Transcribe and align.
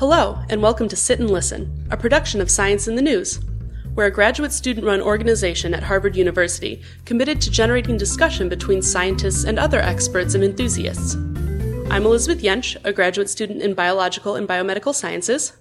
Hello, 0.00 0.38
and 0.48 0.62
welcome 0.62 0.88
to 0.88 0.96
Sit 0.96 1.20
and 1.20 1.30
Listen, 1.30 1.86
a 1.90 1.96
production 1.98 2.40
of 2.40 2.50
Science 2.50 2.88
in 2.88 2.94
the 2.94 3.02
News. 3.02 3.38
We're 3.94 4.06
a 4.06 4.10
graduate 4.10 4.50
student 4.50 4.86
run 4.86 5.02
organization 5.02 5.74
at 5.74 5.82
Harvard 5.82 6.16
University 6.16 6.80
committed 7.04 7.38
to 7.42 7.50
generating 7.50 7.98
discussion 7.98 8.48
between 8.48 8.80
scientists 8.80 9.44
and 9.44 9.58
other 9.58 9.78
experts 9.78 10.34
and 10.34 10.42
enthusiasts. 10.42 11.16
I'm 11.90 12.06
Elizabeth 12.06 12.42
Jensch, 12.42 12.78
a 12.82 12.94
graduate 12.94 13.28
student 13.28 13.60
in 13.60 13.74
biological 13.74 14.36
and 14.36 14.48
biomedical 14.48 14.94
sciences. 14.94 15.52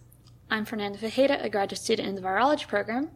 I'm 0.49 0.63
Fernanda 0.63 0.99
Vejeda, 0.99 1.43
a 1.43 1.49
graduate 1.49 1.81
student 1.81 2.07
in 2.07 2.15
the 2.15 2.21
virology 2.21 2.65
program. 2.65 3.09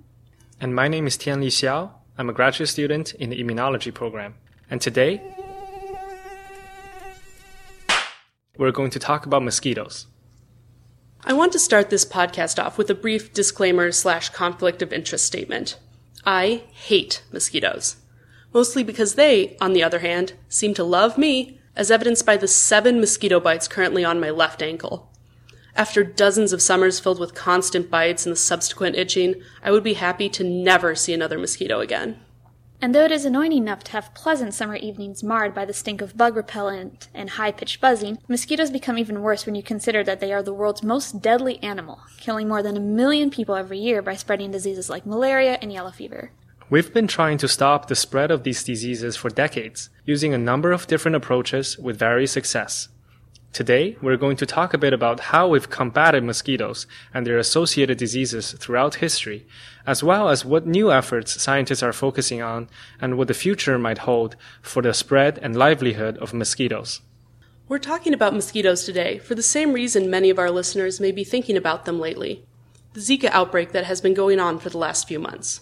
And 0.59 0.75
my 0.75 0.89
name 0.89 1.07
is 1.07 1.17
Tianli 1.17 1.47
Xiao. 1.47 1.91
I'm 2.17 2.29
a 2.29 2.33
graduate 2.33 2.67
student 2.67 3.13
in 3.13 3.29
the 3.29 3.41
immunology 3.41 3.93
program. 3.93 4.35
And 4.69 4.81
today, 4.81 5.21
we're 8.57 8.71
going 8.71 8.91
to 8.91 8.99
talk 8.99 9.25
about 9.25 9.41
mosquitoes. 9.41 10.07
I 11.25 11.31
want 11.31 11.53
to 11.53 11.59
start 11.59 11.89
this 11.89 12.03
podcast 12.03 12.61
off 12.61 12.77
with 12.77 12.89
a 12.89 12.95
brief 12.95 13.31
disclaimer 13.31 13.93
slash 13.93 14.27
conflict 14.29 14.81
of 14.81 14.91
interest 14.91 15.25
statement. 15.25 15.77
I 16.25 16.63
hate 16.73 17.23
mosquitoes. 17.31 17.95
Mostly 18.53 18.83
because 18.83 19.15
they, 19.15 19.55
on 19.61 19.71
the 19.71 19.83
other 19.83 19.99
hand, 19.99 20.33
seem 20.49 20.73
to 20.73 20.83
love 20.83 21.17
me, 21.17 21.61
as 21.77 21.89
evidenced 21.89 22.25
by 22.25 22.35
the 22.35 22.47
seven 22.47 22.99
mosquito 22.99 23.39
bites 23.39 23.69
currently 23.69 24.03
on 24.03 24.19
my 24.19 24.31
left 24.31 24.61
ankle. 24.61 25.13
After 25.77 26.03
dozens 26.03 26.51
of 26.51 26.61
summers 26.61 26.99
filled 26.99 27.21
with 27.21 27.33
constant 27.33 27.89
bites 27.89 28.25
and 28.25 28.33
the 28.33 28.37
subsequent 28.39 28.97
itching, 28.97 29.41
I 29.63 29.71
would 29.71 29.83
be 29.83 29.93
happy 29.93 30.27
to 30.27 30.43
never 30.43 30.93
see 30.93 31.13
another 31.13 31.39
mosquito 31.39 31.79
again. 31.79 32.19
And 32.83 32.93
though 32.93 33.05
it 33.05 33.13
is 33.13 33.23
annoying 33.23 33.53
enough 33.53 33.81
to 33.85 33.91
have 33.93 34.13
pleasant 34.13 34.53
summer 34.53 34.75
evenings 34.75 35.23
marred 35.23 35.55
by 35.55 35.63
the 35.63 35.71
stink 35.71 36.01
of 36.01 36.17
bug 36.17 36.35
repellent 36.35 37.07
and 37.13 37.29
high 37.29 37.53
pitched 37.53 37.79
buzzing, 37.79 38.17
mosquitoes 38.27 38.71
become 38.71 38.97
even 38.97 39.21
worse 39.21 39.45
when 39.45 39.55
you 39.55 39.63
consider 39.63 40.03
that 40.03 40.19
they 40.19 40.33
are 40.33 40.43
the 40.43 40.53
world's 40.53 40.83
most 40.83 41.21
deadly 41.21 41.63
animal, 41.63 42.01
killing 42.19 42.49
more 42.49 42.61
than 42.61 42.75
a 42.75 42.81
million 42.81 43.29
people 43.29 43.55
every 43.55 43.79
year 43.79 44.01
by 44.01 44.17
spreading 44.17 44.51
diseases 44.51 44.89
like 44.89 45.05
malaria 45.05 45.57
and 45.61 45.71
yellow 45.71 45.91
fever. 45.91 46.31
We've 46.69 46.93
been 46.93 47.07
trying 47.07 47.37
to 47.37 47.47
stop 47.47 47.87
the 47.87 47.95
spread 47.95 48.31
of 48.31 48.43
these 48.43 48.65
diseases 48.65 49.15
for 49.15 49.29
decades, 49.29 49.89
using 50.03 50.33
a 50.33 50.37
number 50.37 50.73
of 50.73 50.85
different 50.85 51.15
approaches 51.15 51.77
with 51.77 51.97
various 51.97 52.33
success. 52.33 52.89
Today, 53.53 53.95
we're 54.01 54.17
going 54.17 54.35
to 54.37 54.47
talk 54.47 54.73
a 54.73 54.79
bit 54.79 54.93
about 54.93 55.19
how 55.19 55.47
we've 55.47 55.69
combated 55.69 56.23
mosquitoes 56.23 56.87
and 57.13 57.23
their 57.23 57.37
associated 57.37 57.99
diseases 57.99 58.53
throughout 58.53 58.95
history, 58.95 59.45
as 59.85 60.03
well 60.03 60.29
as 60.29 60.43
what 60.43 60.65
new 60.65 60.91
efforts 60.91 61.39
scientists 61.39 61.83
are 61.83 61.93
focusing 61.93 62.41
on 62.41 62.67
and 62.99 63.15
what 63.15 63.27
the 63.27 63.35
future 63.35 63.77
might 63.77 63.99
hold 63.99 64.35
for 64.63 64.81
the 64.81 64.91
spread 64.91 65.37
and 65.37 65.55
livelihood 65.55 66.17
of 66.17 66.33
mosquitoes. 66.33 67.01
We're 67.67 67.77
talking 67.77 68.11
about 68.11 68.33
mosquitoes 68.33 68.85
today 68.85 69.19
for 69.19 69.35
the 69.35 69.43
same 69.43 69.71
reason 69.71 70.09
many 70.09 70.31
of 70.31 70.39
our 70.39 70.49
listeners 70.49 70.99
may 70.99 71.11
be 71.11 71.23
thinking 71.23 71.55
about 71.55 71.85
them 71.85 71.99
lately 71.99 72.43
the 72.93 72.99
Zika 72.99 73.29
outbreak 73.29 73.71
that 73.71 73.85
has 73.85 74.01
been 74.01 74.15
going 74.15 74.39
on 74.39 74.57
for 74.57 74.69
the 74.69 74.77
last 74.79 75.07
few 75.07 75.19
months. 75.19 75.61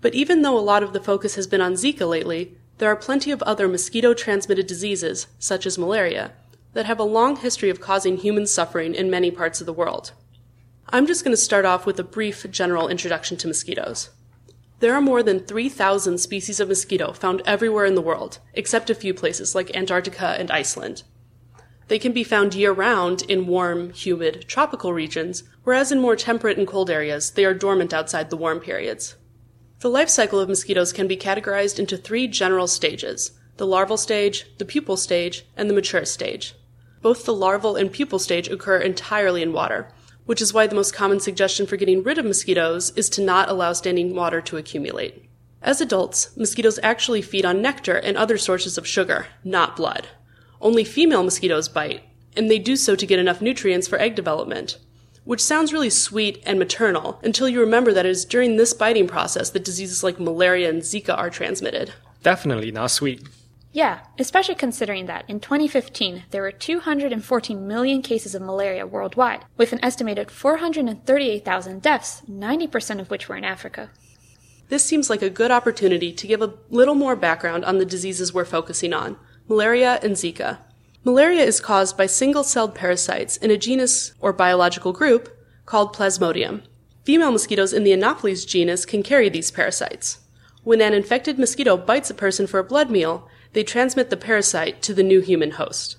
But 0.00 0.14
even 0.14 0.42
though 0.42 0.58
a 0.58 0.60
lot 0.60 0.82
of 0.82 0.92
the 0.92 1.00
focus 1.00 1.36
has 1.36 1.46
been 1.46 1.60
on 1.60 1.74
Zika 1.74 2.08
lately, 2.08 2.56
there 2.78 2.88
are 2.88 2.96
plenty 2.96 3.30
of 3.30 3.42
other 3.42 3.66
mosquito 3.66 4.14
transmitted 4.14 4.66
diseases, 4.68 5.26
such 5.40 5.66
as 5.66 5.76
malaria, 5.76 6.32
that 6.78 6.86
have 6.86 7.00
a 7.00 7.02
long 7.02 7.34
history 7.34 7.70
of 7.70 7.80
causing 7.80 8.18
human 8.18 8.46
suffering 8.46 8.94
in 8.94 9.10
many 9.10 9.32
parts 9.32 9.58
of 9.58 9.66
the 9.66 9.72
world. 9.72 10.12
I'm 10.88 11.08
just 11.08 11.24
going 11.24 11.32
to 11.32 11.36
start 11.36 11.64
off 11.64 11.84
with 11.84 11.98
a 11.98 12.04
brief 12.04 12.48
general 12.52 12.86
introduction 12.86 13.36
to 13.38 13.48
mosquitoes. 13.48 14.10
There 14.78 14.94
are 14.94 15.00
more 15.00 15.24
than 15.24 15.40
3,000 15.40 16.18
species 16.18 16.60
of 16.60 16.68
mosquito 16.68 17.12
found 17.12 17.42
everywhere 17.44 17.84
in 17.84 17.96
the 17.96 18.00
world, 18.00 18.38
except 18.54 18.90
a 18.90 18.94
few 18.94 19.12
places 19.12 19.56
like 19.56 19.74
Antarctica 19.76 20.36
and 20.38 20.52
Iceland. 20.52 21.02
They 21.88 21.98
can 21.98 22.12
be 22.12 22.22
found 22.22 22.54
year 22.54 22.70
round 22.70 23.22
in 23.22 23.48
warm, 23.48 23.90
humid, 23.92 24.44
tropical 24.46 24.92
regions, 24.92 25.42
whereas 25.64 25.90
in 25.90 25.98
more 25.98 26.14
temperate 26.14 26.58
and 26.58 26.68
cold 26.68 26.90
areas, 26.90 27.32
they 27.32 27.44
are 27.44 27.54
dormant 27.54 27.92
outside 27.92 28.30
the 28.30 28.36
warm 28.36 28.60
periods. 28.60 29.16
The 29.80 29.90
life 29.90 30.10
cycle 30.10 30.38
of 30.38 30.48
mosquitoes 30.48 30.92
can 30.92 31.08
be 31.08 31.16
categorized 31.16 31.80
into 31.80 31.96
three 31.96 32.28
general 32.28 32.68
stages 32.68 33.32
the 33.56 33.66
larval 33.66 33.96
stage, 33.96 34.46
the 34.58 34.64
pupal 34.64 34.96
stage, 34.96 35.44
and 35.56 35.68
the 35.68 35.74
mature 35.74 36.04
stage. 36.04 36.54
Both 37.00 37.24
the 37.24 37.34
larval 37.34 37.76
and 37.76 37.92
pupal 37.92 38.20
stage 38.20 38.48
occur 38.48 38.78
entirely 38.78 39.42
in 39.42 39.52
water, 39.52 39.92
which 40.26 40.42
is 40.42 40.52
why 40.52 40.66
the 40.66 40.74
most 40.74 40.92
common 40.92 41.20
suggestion 41.20 41.66
for 41.66 41.76
getting 41.76 42.02
rid 42.02 42.18
of 42.18 42.24
mosquitoes 42.24 42.90
is 42.96 43.08
to 43.10 43.22
not 43.22 43.48
allow 43.48 43.72
standing 43.72 44.14
water 44.14 44.40
to 44.42 44.56
accumulate. 44.56 45.24
As 45.62 45.80
adults, 45.80 46.36
mosquitoes 46.36 46.78
actually 46.82 47.22
feed 47.22 47.44
on 47.44 47.62
nectar 47.62 47.96
and 47.96 48.16
other 48.16 48.38
sources 48.38 48.78
of 48.78 48.86
sugar, 48.86 49.26
not 49.42 49.76
blood. 49.76 50.08
Only 50.60 50.84
female 50.84 51.24
mosquitoes 51.24 51.68
bite, 51.68 52.02
and 52.36 52.50
they 52.50 52.58
do 52.58 52.76
so 52.76 52.94
to 52.94 53.06
get 53.06 53.18
enough 53.18 53.40
nutrients 53.40 53.88
for 53.88 53.98
egg 53.98 54.14
development. 54.14 54.78
Which 55.24 55.42
sounds 55.42 55.72
really 55.72 55.90
sweet 55.90 56.42
and 56.46 56.58
maternal 56.58 57.20
until 57.22 57.48
you 57.48 57.60
remember 57.60 57.92
that 57.92 58.06
it 58.06 58.10
is 58.10 58.24
during 58.24 58.56
this 58.56 58.72
biting 58.72 59.06
process 59.06 59.50
that 59.50 59.64
diseases 59.64 60.02
like 60.02 60.18
malaria 60.18 60.70
and 60.70 60.82
Zika 60.82 61.16
are 61.16 61.30
transmitted. 61.30 61.92
Definitely 62.22 62.70
not 62.70 62.90
sweet. 62.90 63.26
Yeah, 63.72 64.00
especially 64.18 64.54
considering 64.54 65.06
that 65.06 65.24
in 65.28 65.40
2015 65.40 66.24
there 66.30 66.42
were 66.42 66.50
214 66.50 67.66
million 67.66 68.02
cases 68.02 68.34
of 68.34 68.42
malaria 68.42 68.86
worldwide, 68.86 69.44
with 69.56 69.72
an 69.72 69.84
estimated 69.84 70.30
438,000 70.30 71.82
deaths, 71.82 72.22
90% 72.28 73.00
of 73.00 73.10
which 73.10 73.28
were 73.28 73.36
in 73.36 73.44
Africa. 73.44 73.90
This 74.68 74.84
seems 74.84 75.08
like 75.08 75.22
a 75.22 75.30
good 75.30 75.50
opportunity 75.50 76.12
to 76.12 76.26
give 76.26 76.42
a 76.42 76.54
little 76.70 76.94
more 76.94 77.16
background 77.16 77.64
on 77.64 77.78
the 77.78 77.86
diseases 77.86 78.32
we're 78.32 78.44
focusing 78.44 78.92
on 78.92 79.16
malaria 79.48 79.98
and 80.02 80.12
Zika. 80.12 80.58
Malaria 81.04 81.42
is 81.42 81.60
caused 81.60 81.96
by 81.96 82.06
single 82.06 82.44
celled 82.44 82.74
parasites 82.74 83.36
in 83.38 83.50
a 83.50 83.56
genus 83.56 84.12
or 84.20 84.32
biological 84.32 84.92
group 84.92 85.34
called 85.64 85.94
Plasmodium. 85.94 86.62
Female 87.04 87.32
mosquitoes 87.32 87.72
in 87.72 87.84
the 87.84 87.92
Anopheles 87.92 88.44
genus 88.44 88.84
can 88.84 89.02
carry 89.02 89.30
these 89.30 89.50
parasites. 89.50 90.18
When 90.64 90.82
an 90.82 90.92
infected 90.92 91.38
mosquito 91.38 91.78
bites 91.78 92.10
a 92.10 92.14
person 92.14 92.46
for 92.46 92.58
a 92.58 92.64
blood 92.64 92.90
meal, 92.90 93.26
they 93.52 93.62
transmit 93.62 94.10
the 94.10 94.16
parasite 94.16 94.82
to 94.82 94.94
the 94.94 95.02
new 95.02 95.20
human 95.20 95.52
host. 95.52 95.96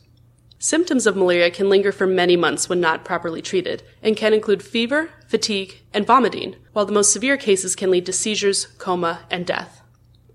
Symptoms 0.61 1.07
of 1.07 1.15
malaria 1.15 1.49
can 1.49 1.69
linger 1.69 1.91
for 1.91 2.05
many 2.05 2.35
months 2.35 2.67
when 2.67 2.81
not 2.81 3.05
properly 3.05 3.41
treated 3.41 3.81
and 4.03 4.17
can 4.17 4.33
include 4.33 4.61
fever, 4.61 5.09
fatigue, 5.25 5.79
and 5.93 6.05
vomiting, 6.05 6.55
while 6.73 6.85
the 6.85 6.91
most 6.91 7.13
severe 7.13 7.37
cases 7.37 7.77
can 7.77 7.89
lead 7.89 8.05
to 8.05 8.11
seizures, 8.11 8.65
coma, 8.77 9.21
and 9.31 9.45
death. 9.45 9.81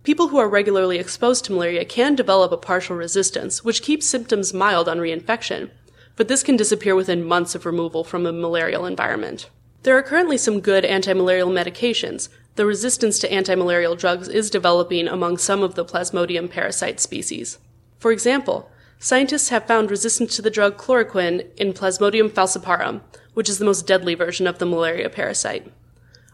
People 0.03 0.29
who 0.29 0.39
are 0.39 0.49
regularly 0.49 0.99
exposed 0.99 1.45
to 1.45 1.53
malaria 1.53 1.85
can 1.85 2.15
develop 2.15 2.53
a 2.53 2.57
partial 2.57 2.97
resistance, 2.97 3.65
which 3.65 3.83
keeps 3.83 4.07
symptoms 4.07 4.55
mild 4.55 4.89
on 4.89 4.99
reinfection, 4.99 5.71
but 6.17 6.29
this 6.29 6.43
can 6.43 6.57
disappear 6.57 6.95
within 6.95 7.25
months 7.25 7.55
of 7.55 7.67
removal 7.67 8.03
from 8.03 8.25
a 8.25 8.33
malarial 8.33 8.87
environment. 8.87 9.51
There 9.85 9.99
are 9.99 10.03
currently 10.03 10.39
some 10.39 10.61
good 10.61 10.87
anti-malarial 10.87 11.51
medications, 11.51 12.31
the 12.55 12.65
resistance 12.65 13.19
to 13.19 13.29
antimalarial 13.29 13.99
drugs 13.99 14.29
is 14.29 14.49
developing 14.49 15.07
among 15.07 15.37
some 15.37 15.63
of 15.63 15.75
the 15.75 15.85
Plasmodium 15.85 16.51
parasite 16.51 17.01
species. 17.01 17.59
For 17.99 18.11
example, 18.11 18.71
scientists 18.99 19.51
have 19.51 19.67
found 19.67 19.91
resistance 19.91 20.37
to 20.37 20.43
the 20.43 20.51
drug 20.51 20.79
chloroquine 20.79 21.55
in 21.59 21.75
Plasmodium 21.75 22.31
falciparum, 22.31 23.03
which 23.35 23.51
is 23.51 23.59
the 23.59 23.67
most 23.67 23.87
deadly 23.87 24.15
version 24.15 24.47
of 24.47 24.59
the 24.59 24.65
malaria 24.65 25.11
parasite. 25.11 25.71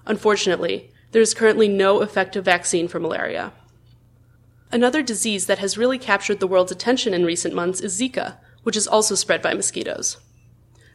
Unfortunately, 0.06 0.92
there 1.10 1.22
is 1.22 1.34
currently 1.34 1.66
no 1.66 2.02
effective 2.02 2.44
vaccine 2.44 2.86
for 2.86 3.00
malaria. 3.00 3.52
Another 4.70 5.02
disease 5.02 5.46
that 5.46 5.58
has 5.58 5.76
really 5.76 5.98
captured 5.98 6.38
the 6.38 6.46
world's 6.46 6.70
attention 6.70 7.12
in 7.12 7.26
recent 7.26 7.52
months 7.52 7.80
is 7.80 8.00
Zika, 8.00 8.36
which 8.62 8.76
is 8.76 8.86
also 8.86 9.16
spread 9.16 9.42
by 9.42 9.54
mosquitoes. 9.54 10.18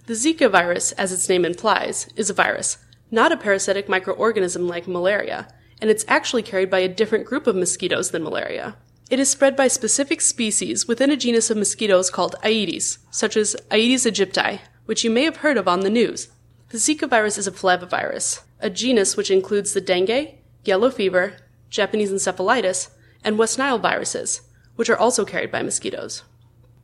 The 0.08 0.14
Zika 0.14 0.52
virus, 0.52 0.92
as 0.92 1.12
its 1.12 1.28
name 1.28 1.46
implies, 1.46 2.08
is 2.16 2.30
a 2.30 2.34
virus, 2.34 2.78
not 3.10 3.32
a 3.32 3.38
parasitic 3.38 3.88
microorganism 3.88 4.70
like 4.70 4.88
malaria, 4.88 5.48
and 5.82 5.90
it's 5.90 6.06
actually 6.08 6.44
carried 6.44 6.70
by 6.70 6.80
a 6.80 6.88
different 6.88 7.26
group 7.26 7.48
of 7.48 7.56
mosquitoes 7.56 8.12
than 8.12 8.22
malaria. 8.22 8.76
It 9.10 9.20
is 9.20 9.30
spread 9.30 9.56
by 9.56 9.68
specific 9.68 10.22
species 10.22 10.88
within 10.88 11.10
a 11.10 11.18
genus 11.18 11.50
of 11.50 11.58
mosquitoes 11.58 12.12
called 12.12 12.36
Aedes, 12.44 13.00
such 13.10 13.36
as 13.36 13.56
Aedes 13.72 14.06
aegypti, 14.06 14.60
which 14.86 15.04
you 15.04 15.10
may 15.10 15.24
have 15.24 15.38
heard 15.38 15.58
of 15.58 15.68
on 15.68 15.80
the 15.80 15.90
news. 15.90 16.28
The 16.70 16.78
Zika 16.78 17.10
virus 17.10 17.40
is 17.40 17.48
a 17.48 17.52
flavivirus, 17.52 18.44
a 18.60 18.70
genus 18.70 19.18
which 19.18 19.32
includes 19.32 19.74
the 19.74 19.82
dengue, 19.82 20.36
yellow 20.64 20.92
fever, 20.92 21.38
Japanese 21.72 22.12
encephalitis, 22.12 22.90
and 23.24 23.40
West 23.40 23.58
Nile 23.58 23.80
viruses, 23.80 24.42
which 24.76 24.90
are 24.90 24.98
also 24.98 25.26
carried 25.26 25.52
by 25.52 25.64
mosquitoes. 25.64 26.22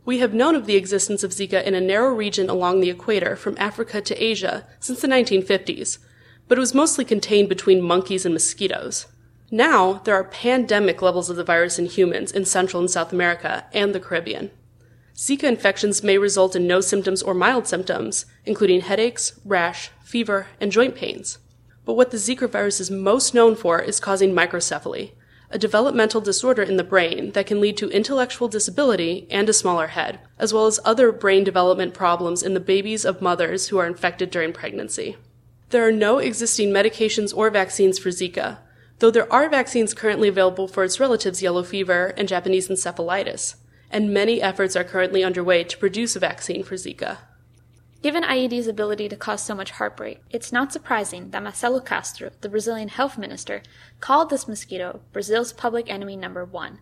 We 0.03 0.17
have 0.17 0.33
known 0.33 0.55
of 0.55 0.65
the 0.65 0.75
existence 0.75 1.23
of 1.23 1.31
Zika 1.31 1.63
in 1.63 1.75
a 1.75 1.81
narrow 1.81 2.13
region 2.13 2.49
along 2.49 2.79
the 2.79 2.89
equator 2.89 3.35
from 3.35 3.55
Africa 3.59 4.01
to 4.01 4.23
Asia 4.23 4.65
since 4.79 4.99
the 4.99 5.07
1950s, 5.07 5.99
but 6.47 6.57
it 6.57 6.61
was 6.61 6.73
mostly 6.73 7.05
contained 7.05 7.49
between 7.49 7.81
monkeys 7.81 8.25
and 8.25 8.33
mosquitoes. 8.33 9.05
Now, 9.51 10.01
there 10.05 10.15
are 10.15 10.23
pandemic 10.23 11.03
levels 11.03 11.29
of 11.29 11.35
the 11.35 11.43
virus 11.43 11.77
in 11.77 11.85
humans 11.85 12.31
in 12.31 12.45
Central 12.45 12.79
and 12.79 12.89
South 12.89 13.13
America 13.13 13.65
and 13.73 13.93
the 13.93 13.99
Caribbean. 13.99 14.49
Zika 15.13 15.43
infections 15.43 16.01
may 16.01 16.17
result 16.17 16.55
in 16.55 16.65
no 16.65 16.81
symptoms 16.81 17.21
or 17.21 17.35
mild 17.35 17.67
symptoms, 17.67 18.25
including 18.43 18.81
headaches, 18.81 19.39
rash, 19.45 19.91
fever, 20.03 20.47
and 20.59 20.71
joint 20.71 20.95
pains. 20.95 21.37
But 21.85 21.93
what 21.93 22.09
the 22.09 22.17
Zika 22.17 22.49
virus 22.49 22.79
is 22.79 22.89
most 22.89 23.35
known 23.35 23.55
for 23.55 23.79
is 23.79 23.99
causing 23.99 24.33
microcephaly, 24.33 25.11
a 25.51 25.59
developmental 25.59 26.21
disorder 26.21 26.63
in 26.63 26.77
the 26.77 26.83
brain 26.83 27.31
that 27.31 27.45
can 27.45 27.59
lead 27.59 27.77
to 27.77 27.89
intellectual 27.89 28.47
disability 28.47 29.27
and 29.29 29.49
a 29.49 29.53
smaller 29.53 29.87
head, 29.87 30.19
as 30.39 30.53
well 30.53 30.65
as 30.65 30.79
other 30.85 31.11
brain 31.11 31.43
development 31.43 31.93
problems 31.93 32.41
in 32.41 32.53
the 32.53 32.59
babies 32.59 33.05
of 33.05 33.21
mothers 33.21 33.67
who 33.67 33.77
are 33.77 33.85
infected 33.85 34.31
during 34.31 34.53
pregnancy. 34.53 35.17
There 35.69 35.87
are 35.87 35.91
no 35.91 36.19
existing 36.19 36.71
medications 36.71 37.35
or 37.35 37.49
vaccines 37.49 37.99
for 37.99 38.09
Zika, 38.09 38.59
though 38.99 39.11
there 39.11 39.31
are 39.31 39.49
vaccines 39.49 39.93
currently 39.93 40.29
available 40.29 40.67
for 40.67 40.83
its 40.83 40.99
relatives 40.99 41.41
yellow 41.41 41.63
fever 41.63 42.13
and 42.17 42.27
Japanese 42.27 42.69
encephalitis, 42.69 43.55
and 43.89 44.13
many 44.13 44.41
efforts 44.41 44.75
are 44.75 44.83
currently 44.83 45.23
underway 45.23 45.63
to 45.63 45.77
produce 45.77 46.15
a 46.15 46.19
vaccine 46.19 46.63
for 46.63 46.75
Zika. 46.75 47.17
Given 48.01 48.23
Aedes' 48.23 48.65
ability 48.65 49.09
to 49.09 49.15
cause 49.15 49.43
so 49.43 49.53
much 49.53 49.71
heartbreak, 49.71 50.21
it's 50.31 50.51
not 50.51 50.73
surprising 50.73 51.29
that 51.29 51.43
Marcelo 51.43 51.79
Castro, 51.79 52.31
the 52.41 52.49
Brazilian 52.49 52.87
health 52.87 53.15
minister, 53.15 53.61
called 53.99 54.31
this 54.31 54.47
mosquito 54.47 55.01
Brazil's 55.13 55.53
public 55.53 55.87
enemy 55.87 56.15
number 56.15 56.43
one. 56.43 56.79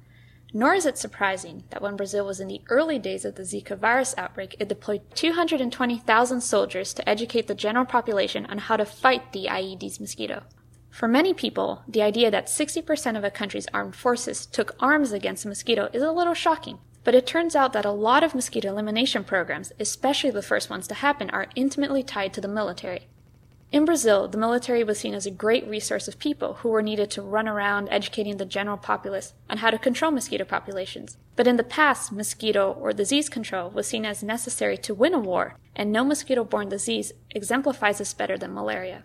Nor 0.54 0.74
is 0.76 0.86
it 0.86 0.98
surprising 0.98 1.66
that 1.72 1.82
when 1.82 1.98
Brazil 1.98 2.26
was 2.26 2.40
in 2.40 2.48
the 2.48 2.62
early 2.70 2.98
days 3.00 3.26
of 3.26 3.36
the 3.36 3.44
Zika 3.44 3.78
virus 3.78 4.16
outbreak, 4.18 4.56
it 4.60 4.70
deployed 4.70 5.02
220,000 5.14 6.42
soldiers 6.42 6.94
to 6.94 7.08
educate 7.08 7.48
the 7.48 7.54
general 7.54 7.86
population 7.86 8.46
on 8.46 8.58
how 8.58 8.78
to 8.78 8.86
fight 8.86 9.34
the 9.34 9.48
Aedes 9.50 10.00
mosquito. 10.00 10.44
For 10.90 11.10
many 11.10 11.34
people, 11.34 11.84
the 11.86 12.02
idea 12.02 12.32
that 12.32 12.48
60% 12.48 13.18
of 13.18 13.26
a 13.26 13.30
country's 13.30 13.68
armed 13.74 13.96
forces 13.96 14.46
took 14.46 14.76
arms 14.80 15.12
against 15.12 15.44
a 15.44 15.50
mosquito 15.50 15.90
is 15.92 16.02
a 16.02 16.12
little 16.14 16.34
shocking. 16.34 16.80
But 17.10 17.16
it 17.16 17.26
turns 17.26 17.56
out 17.56 17.74
that 17.74 17.86
a 17.86 17.92
lot 17.92 18.24
of 18.24 18.36
mosquito 18.36 18.70
elimination 18.70 19.24
programs, 19.24 19.74
especially 19.80 20.30
the 20.30 20.44
first 20.44 20.70
ones 20.70 20.88
to 20.88 20.94
happen, 20.94 21.32
are 21.32 21.48
intimately 21.56 22.04
tied 22.04 22.34
to 22.34 22.40
the 22.40 22.48
military. 22.48 23.08
In 23.72 23.84
Brazil, 23.84 24.28
the 24.28 24.38
military 24.38 24.84
was 24.84 25.00
seen 25.00 25.16
as 25.16 25.26
a 25.26 25.32
great 25.32 25.68
resource 25.68 26.08
of 26.08 26.20
people 26.20 26.54
who 26.62 26.70
were 26.70 26.84
needed 26.84 27.10
to 27.10 27.24
run 27.24 27.48
around 27.48 27.90
educating 27.90 28.38
the 28.38 28.46
general 28.46 28.78
populace 28.78 29.34
on 29.50 29.58
how 29.58 29.72
to 29.72 29.80
control 29.80 30.12
mosquito 30.12 30.46
populations. 30.46 31.18
But 31.36 31.48
in 31.48 31.58
the 31.58 31.64
past, 31.64 32.12
mosquito 32.12 32.78
or 32.80 32.94
disease 32.94 33.28
control 33.28 33.72
was 33.72 33.88
seen 33.88 34.06
as 34.06 34.22
necessary 34.22 34.78
to 34.78 34.94
win 34.94 35.16
a 35.16 35.20
war, 35.20 35.56
and 35.76 35.92
no 35.92 36.04
mosquito 36.04 36.44
borne 36.44 36.70
disease 36.70 37.12
exemplifies 37.32 37.98
this 37.98 38.14
better 38.14 38.38
than 38.38 38.54
malaria. 38.54 39.02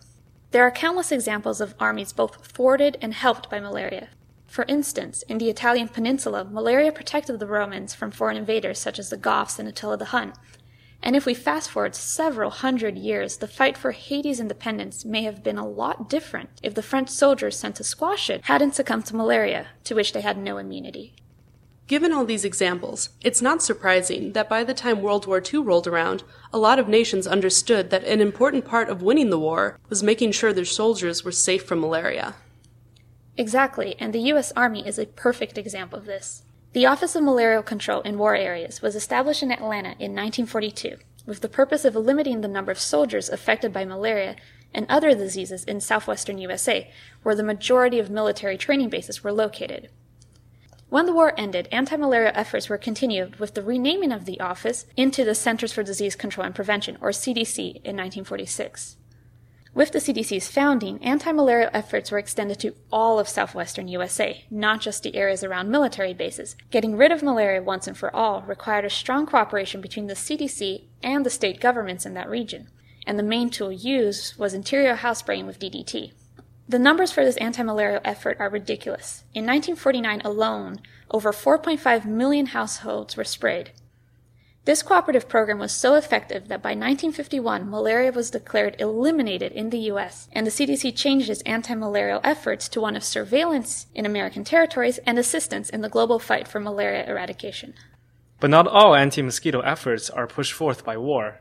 There 0.50 0.62
are 0.62 0.70
countless 0.70 1.10
examples 1.10 1.58
of 1.58 1.74
armies 1.80 2.12
both 2.12 2.46
thwarted 2.46 2.98
and 3.00 3.14
helped 3.14 3.48
by 3.48 3.60
malaria. 3.60 4.10
For 4.54 4.64
instance, 4.68 5.22
in 5.22 5.38
the 5.38 5.50
Italian 5.50 5.88
peninsula, 5.88 6.44
malaria 6.44 6.92
protected 6.92 7.40
the 7.40 7.46
Romans 7.48 7.92
from 7.92 8.12
foreign 8.12 8.36
invaders 8.36 8.78
such 8.78 9.00
as 9.00 9.10
the 9.10 9.16
Goths 9.16 9.58
and 9.58 9.68
Attila 9.68 9.96
the 9.96 10.04
Hun. 10.14 10.32
And 11.02 11.16
if 11.16 11.26
we 11.26 11.34
fast 11.34 11.72
forward 11.72 11.96
several 11.96 12.50
hundred 12.50 12.96
years, 12.96 13.38
the 13.38 13.48
fight 13.48 13.76
for 13.76 13.90
Haiti's 13.90 14.38
independence 14.38 15.04
may 15.04 15.24
have 15.24 15.42
been 15.42 15.58
a 15.58 15.66
lot 15.66 16.08
different 16.08 16.50
if 16.62 16.76
the 16.76 16.84
French 16.84 17.08
soldiers 17.08 17.58
sent 17.58 17.74
to 17.74 17.82
squash 17.82 18.30
it 18.30 18.44
hadn't 18.44 18.76
succumbed 18.76 19.06
to 19.06 19.16
malaria, 19.16 19.70
to 19.82 19.96
which 19.96 20.12
they 20.12 20.20
had 20.20 20.38
no 20.38 20.58
immunity. 20.58 21.16
Given 21.88 22.12
all 22.12 22.24
these 22.24 22.44
examples, 22.44 23.08
it's 23.22 23.42
not 23.42 23.60
surprising 23.60 24.34
that 24.34 24.48
by 24.48 24.62
the 24.62 24.72
time 24.72 25.02
World 25.02 25.26
War 25.26 25.42
II 25.42 25.62
rolled 25.62 25.88
around, 25.88 26.22
a 26.52 26.58
lot 26.58 26.78
of 26.78 26.86
nations 26.86 27.26
understood 27.26 27.90
that 27.90 28.04
an 28.04 28.20
important 28.20 28.64
part 28.64 28.88
of 28.88 29.02
winning 29.02 29.30
the 29.30 29.38
war 29.38 29.80
was 29.88 30.04
making 30.04 30.30
sure 30.30 30.52
their 30.52 30.64
soldiers 30.64 31.24
were 31.24 31.32
safe 31.32 31.64
from 31.64 31.80
malaria. 31.80 32.36
Exactly, 33.36 33.96
and 33.98 34.12
the 34.12 34.20
U.S. 34.20 34.52
Army 34.56 34.86
is 34.86 34.98
a 34.98 35.06
perfect 35.06 35.58
example 35.58 35.98
of 35.98 36.06
this. 36.06 36.42
The 36.72 36.86
Office 36.86 37.14
of 37.16 37.22
Malarial 37.22 37.62
Control 37.62 38.00
in 38.02 38.18
War 38.18 38.34
Areas 38.34 38.82
was 38.82 38.96
established 38.96 39.42
in 39.42 39.52
Atlanta 39.52 39.90
in 39.98 40.14
1942 40.14 40.98
with 41.26 41.40
the 41.40 41.48
purpose 41.48 41.84
of 41.84 41.96
limiting 41.96 42.40
the 42.40 42.48
number 42.48 42.70
of 42.70 42.78
soldiers 42.78 43.28
affected 43.28 43.72
by 43.72 43.84
malaria 43.84 44.36
and 44.72 44.86
other 44.88 45.14
diseases 45.14 45.64
in 45.64 45.80
southwestern 45.80 46.38
USA, 46.38 46.90
where 47.22 47.34
the 47.34 47.42
majority 47.42 47.98
of 47.98 48.10
military 48.10 48.58
training 48.58 48.88
bases 48.88 49.22
were 49.22 49.32
located. 49.32 49.88
When 50.88 51.06
the 51.06 51.12
war 51.14 51.32
ended, 51.38 51.68
anti 51.72 51.96
malaria 51.96 52.32
efforts 52.34 52.68
were 52.68 52.78
continued 52.78 53.36
with 53.36 53.54
the 53.54 53.62
renaming 53.62 54.12
of 54.12 54.26
the 54.26 54.40
office 54.40 54.86
into 54.96 55.24
the 55.24 55.34
Centers 55.34 55.72
for 55.72 55.82
Disease 55.82 56.14
Control 56.14 56.44
and 56.44 56.54
Prevention, 56.54 56.98
or 57.00 57.10
CDC, 57.10 57.58
in 57.58 57.96
1946. 57.96 58.96
With 59.74 59.90
the 59.90 59.98
CDC's 59.98 60.46
founding, 60.46 61.02
anti-malarial 61.02 61.70
efforts 61.72 62.12
were 62.12 62.18
extended 62.18 62.60
to 62.60 62.76
all 62.92 63.18
of 63.18 63.28
southwestern 63.28 63.88
USA, 63.88 64.44
not 64.48 64.80
just 64.80 65.02
the 65.02 65.16
areas 65.16 65.42
around 65.42 65.68
military 65.68 66.14
bases. 66.14 66.54
Getting 66.70 66.96
rid 66.96 67.10
of 67.10 67.24
malaria 67.24 67.60
once 67.60 67.88
and 67.88 67.98
for 67.98 68.14
all 68.14 68.42
required 68.42 68.84
a 68.84 68.90
strong 68.90 69.26
cooperation 69.26 69.80
between 69.80 70.06
the 70.06 70.14
CDC 70.14 70.84
and 71.02 71.26
the 71.26 71.30
state 71.30 71.60
governments 71.60 72.06
in 72.06 72.14
that 72.14 72.30
region, 72.30 72.68
and 73.04 73.18
the 73.18 73.24
main 73.24 73.50
tool 73.50 73.72
used 73.72 74.38
was 74.38 74.54
interior 74.54 74.94
house 74.94 75.18
spraying 75.18 75.44
with 75.44 75.58
DDT. 75.58 76.12
The 76.68 76.78
numbers 76.78 77.10
for 77.10 77.24
this 77.24 77.36
anti-malarial 77.38 78.00
effort 78.04 78.36
are 78.38 78.48
ridiculous. 78.48 79.24
In 79.34 79.44
1949 79.44 80.22
alone, 80.24 80.82
over 81.10 81.32
4.5 81.32 82.04
million 82.04 82.46
households 82.46 83.16
were 83.16 83.24
sprayed, 83.24 83.72
this 84.64 84.82
cooperative 84.82 85.28
program 85.28 85.58
was 85.58 85.72
so 85.72 85.94
effective 85.94 86.48
that 86.48 86.62
by 86.62 86.70
1951, 86.70 87.68
malaria 87.68 88.10
was 88.10 88.30
declared 88.30 88.76
eliminated 88.78 89.52
in 89.52 89.68
the 89.68 89.90
US, 89.92 90.26
and 90.32 90.46
the 90.46 90.50
CDC 90.50 90.96
changed 90.96 91.28
its 91.28 91.42
anti-malarial 91.42 92.22
efforts 92.24 92.66
to 92.70 92.80
one 92.80 92.96
of 92.96 93.04
surveillance 93.04 93.86
in 93.94 94.06
American 94.06 94.42
territories 94.42 94.98
and 95.06 95.18
assistance 95.18 95.68
in 95.68 95.82
the 95.82 95.90
global 95.90 96.18
fight 96.18 96.48
for 96.48 96.60
malaria 96.60 97.06
eradication. 97.06 97.74
But 98.40 98.48
not 98.48 98.66
all 98.66 98.94
anti-mosquito 98.94 99.60
efforts 99.60 100.08
are 100.08 100.26
pushed 100.26 100.54
forth 100.54 100.82
by 100.82 100.96
war. 100.96 101.40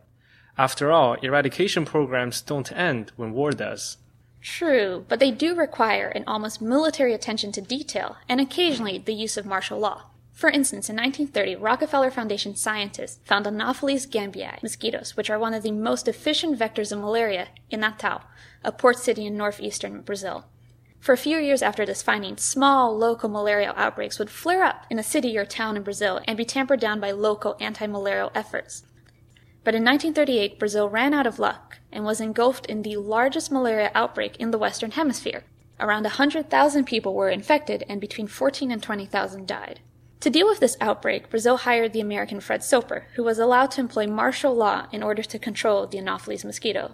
After 0.58 0.92
all, 0.92 1.14
eradication 1.16 1.86
programs 1.86 2.42
don't 2.42 2.72
end 2.74 3.14
when 3.16 3.31
war 3.31 3.52
does. 3.52 3.98
True, 4.42 5.06
but 5.08 5.20
they 5.20 5.31
do 5.31 5.56
require 5.56 6.10
an 6.10 6.25
almost 6.28 6.62
military 6.62 7.14
attention 7.14 7.54
to 7.54 7.62
detail 7.62 8.18
and 8.28 8.42
occasionally 8.42 8.98
the 8.98 9.14
use 9.14 9.38
of 9.38 9.46
martial 9.46 9.80
law. 9.80 10.04
For 10.33 10.50
instance, 10.50 10.89
in 10.89 10.95
1930, 10.95 11.56
Rockefeller 11.57 12.09
Foundation 12.09 12.56
scientists 12.56 13.19
found 13.24 13.45
Anopheles 13.45 14.07
gambiae 14.07 14.62
mosquitoes, 14.63 15.15
which 15.15 15.30
are 15.30 15.39
one 15.39 15.53
of 15.53 15.62
the 15.63 15.71
most 15.71 16.07
efficient 16.07 16.57
vectors 16.57 16.91
of 16.91 17.00
malaria, 17.00 17.50
in 17.69 17.81
Natal, 17.81 18.24
a 18.63 18.71
port 18.71 18.97
city 18.97 19.25
in 19.27 19.38
northeastern 19.38 20.01
Brazil. 20.01 20.45
For 21.00 21.13
a 21.13 21.18
few 21.18 21.38
years 21.38 21.62
after 21.62 21.85
this 21.85 22.01
finding, 22.01 22.38
small 22.38 22.97
local 22.97 23.30
malarial 23.30 23.74
outbreaks 23.77 24.18
would 24.18 24.30
flare 24.30 24.63
up 24.63 24.85
in 24.89 24.97
a 24.97 25.03
city 25.03 25.38
or 25.38 25.45
town 25.45 25.77
in 25.77 25.83
Brazil 25.83 26.19
and 26.27 26.36
be 26.36 26.45
tampered 26.45 26.79
down 26.79 27.00
by 27.00 27.12
local 27.12 27.56
anti-malarial 27.59 28.31
efforts. 28.33 28.83
But 29.63 29.75
in 29.75 29.83
1938, 29.83 30.57
Brazil 30.57 30.89
ran 30.89 31.13
out 31.13 31.27
of 31.27 31.39
luck 31.39 31.77
and 31.91 32.03
was 32.06 32.19
engulfed 32.19 32.65
in 32.65 32.81
the 32.81 32.97
largest 32.97 33.51
malaria 33.51 33.91
outbreak 33.94 34.36
in 34.38 34.51
the 34.51 34.57
Western 34.57 34.91
Hemisphere. 34.91 35.44
Around 35.79 36.03
100,000 36.03 36.86
people 36.86 37.13
were 37.13 37.29
infected 37.29 37.83
and 37.88 38.01
between 38.01 38.27
14 38.27 38.71
and 38.71 38.81
20,000 38.81 39.47
died. 39.47 39.81
To 40.24 40.30
deal 40.30 40.48
with 40.48 40.62
this 40.62 40.78
outbreak, 40.80 41.30
Brazil 41.30 41.58
hired 41.58 41.92
the 41.92 42.00
American 42.00 42.40
Fred 42.40 42.64
Soper, 42.64 43.08
who 43.16 43.25
was 43.25 43.40
allowed 43.40 43.72
to 43.72 43.81
employ 43.81 44.08
martial 44.08 44.56
law 44.56 44.88
in 44.90 45.04
order 45.04 45.22
to 45.22 45.38
control 45.38 45.86
the 45.86 45.98
Anopheles 45.98 46.46
mosquito. 46.46 46.94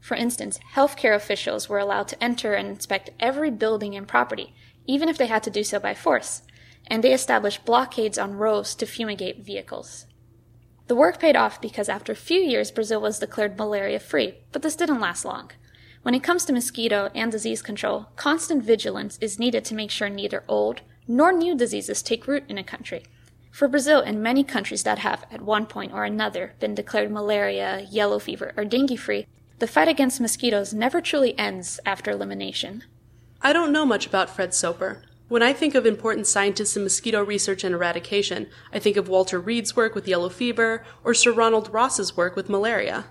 For 0.00 0.14
instance, 0.14 0.60
healthcare 0.76 1.16
officials 1.16 1.68
were 1.68 1.80
allowed 1.80 2.06
to 2.06 2.22
enter 2.22 2.54
and 2.54 2.68
inspect 2.68 3.10
every 3.18 3.50
building 3.50 3.96
and 3.96 4.06
property, 4.06 4.54
even 4.86 5.08
if 5.08 5.18
they 5.18 5.26
had 5.26 5.42
to 5.42 5.50
do 5.50 5.64
so 5.64 5.80
by 5.80 5.92
force, 5.92 6.42
and 6.86 7.02
they 7.02 7.12
established 7.12 7.64
blockades 7.64 8.16
on 8.16 8.36
roads 8.36 8.76
to 8.76 8.86
fumigate 8.86 9.44
vehicles. 9.44 10.06
The 10.86 10.94
work 10.94 11.18
paid 11.18 11.34
off 11.34 11.60
because 11.60 11.88
after 11.88 12.12
a 12.12 12.26
few 12.28 12.38
years 12.38 12.70
Brazil 12.70 13.00
was 13.00 13.18
declared 13.18 13.58
malaria 13.58 13.98
free, 13.98 14.34
but 14.52 14.62
this 14.62 14.76
didn't 14.76 15.00
last 15.00 15.24
long. 15.24 15.50
When 16.02 16.14
it 16.14 16.22
comes 16.22 16.44
to 16.44 16.52
mosquito 16.52 17.10
and 17.12 17.32
disease 17.32 17.60
control, 17.60 18.06
constant 18.14 18.62
vigilance 18.62 19.18
is 19.20 19.40
needed 19.40 19.64
to 19.64 19.74
make 19.74 19.90
sure 19.90 20.08
neither 20.08 20.44
old, 20.46 20.82
nor 21.08 21.32
new 21.32 21.56
diseases 21.56 22.02
take 22.02 22.28
root 22.28 22.44
in 22.48 22.58
a 22.58 22.62
country. 22.62 23.02
For 23.50 23.66
Brazil 23.66 24.00
and 24.00 24.22
many 24.22 24.44
countries 24.44 24.84
that 24.84 25.00
have, 25.00 25.24
at 25.32 25.42
one 25.42 25.66
point 25.66 25.92
or 25.92 26.04
another, 26.04 26.54
been 26.60 26.74
declared 26.74 27.10
malaria, 27.10 27.86
yellow 27.90 28.20
fever, 28.20 28.52
or 28.56 28.64
dengue 28.64 28.98
free, 28.98 29.26
the 29.58 29.66
fight 29.66 29.88
against 29.88 30.20
mosquitoes 30.20 30.72
never 30.72 31.00
truly 31.00 31.36
ends 31.36 31.80
after 31.84 32.12
elimination. 32.12 32.84
I 33.42 33.52
don't 33.52 33.72
know 33.72 33.84
much 33.84 34.06
about 34.06 34.30
Fred 34.30 34.54
Soper. 34.54 35.02
When 35.28 35.42
I 35.42 35.52
think 35.52 35.74
of 35.74 35.84
important 35.84 36.26
scientists 36.26 36.76
in 36.76 36.84
mosquito 36.84 37.24
research 37.24 37.64
and 37.64 37.74
eradication, 37.74 38.46
I 38.72 38.78
think 38.78 38.96
of 38.96 39.08
Walter 39.08 39.40
Reed's 39.40 39.74
work 39.74 39.94
with 39.94 40.06
yellow 40.06 40.28
fever 40.28 40.84
or 41.02 41.12
Sir 41.12 41.32
Ronald 41.32 41.72
Ross's 41.72 42.16
work 42.16 42.36
with 42.36 42.48
malaria. 42.48 43.06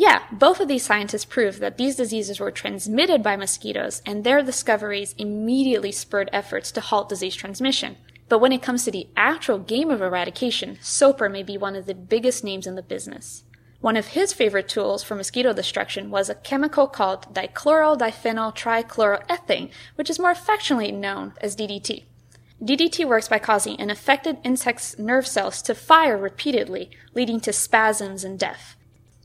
Yeah, 0.00 0.22
both 0.30 0.60
of 0.60 0.68
these 0.68 0.84
scientists 0.84 1.24
proved 1.24 1.58
that 1.58 1.76
these 1.76 1.96
diseases 1.96 2.38
were 2.38 2.52
transmitted 2.52 3.20
by 3.20 3.34
mosquitoes, 3.34 4.00
and 4.06 4.22
their 4.22 4.44
discoveries 4.44 5.12
immediately 5.18 5.90
spurred 5.90 6.30
efforts 6.32 6.70
to 6.70 6.80
halt 6.80 7.08
disease 7.08 7.34
transmission. 7.34 7.96
But 8.28 8.38
when 8.38 8.52
it 8.52 8.62
comes 8.62 8.84
to 8.84 8.92
the 8.92 9.08
actual 9.16 9.58
game 9.58 9.90
of 9.90 10.00
eradication, 10.00 10.78
Soper 10.80 11.28
may 11.28 11.42
be 11.42 11.58
one 11.58 11.74
of 11.74 11.86
the 11.86 11.96
biggest 11.96 12.44
names 12.44 12.64
in 12.64 12.76
the 12.76 12.82
business. 12.82 13.42
One 13.80 13.96
of 13.96 14.14
his 14.14 14.32
favorite 14.32 14.68
tools 14.68 15.02
for 15.02 15.16
mosquito 15.16 15.52
destruction 15.52 16.12
was 16.12 16.30
a 16.30 16.36
chemical 16.36 16.86
called 16.86 17.34
dichloro 17.34 17.98
diphenyl 17.98 18.54
trichloroethane, 18.54 19.72
which 19.96 20.08
is 20.08 20.20
more 20.20 20.30
affectionately 20.30 20.92
known 20.92 21.34
as 21.40 21.56
DDT. 21.56 22.04
DDT 22.62 23.04
works 23.04 23.26
by 23.26 23.40
causing 23.40 23.80
an 23.80 23.90
affected 23.90 24.38
insect's 24.44 24.96
nerve 24.96 25.26
cells 25.26 25.60
to 25.62 25.74
fire 25.74 26.16
repeatedly, 26.16 26.88
leading 27.14 27.40
to 27.40 27.52
spasms 27.52 28.22
and 28.22 28.38
death. 28.38 28.76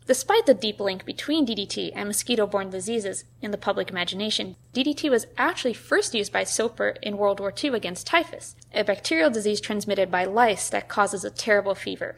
Despite 0.06 0.46
the 0.46 0.54
deep 0.54 0.82
link 0.82 1.06
between 1.06 1.46
DDT 1.46 1.94
and 1.96 2.10
mosquito 2.10 2.46
borne 2.46 2.70
diseases 2.70 3.24
in 3.42 3.52
the 3.52 3.58
public 3.58 3.90
imagination, 3.90 4.58
DDT 4.74 5.10
was 5.10 5.28
actually 5.38 5.74
first 5.74 6.14
used 6.14 6.34
by 6.34 6.44
Soper 6.44 6.96
in 7.02 7.18
World 7.18 7.40
War 7.40 7.54
II 7.64 7.70
against 7.72 8.08
typhus, 8.08 8.58
a 8.74 8.84
bacterial 8.84 9.30
disease 9.30 9.62
transmitted 9.62 10.12
by 10.12 10.26
lice 10.26 10.70
that 10.70 10.90
causes 10.90 11.24
a 11.24 11.30
terrible 11.30 11.74
fever. 11.74 12.18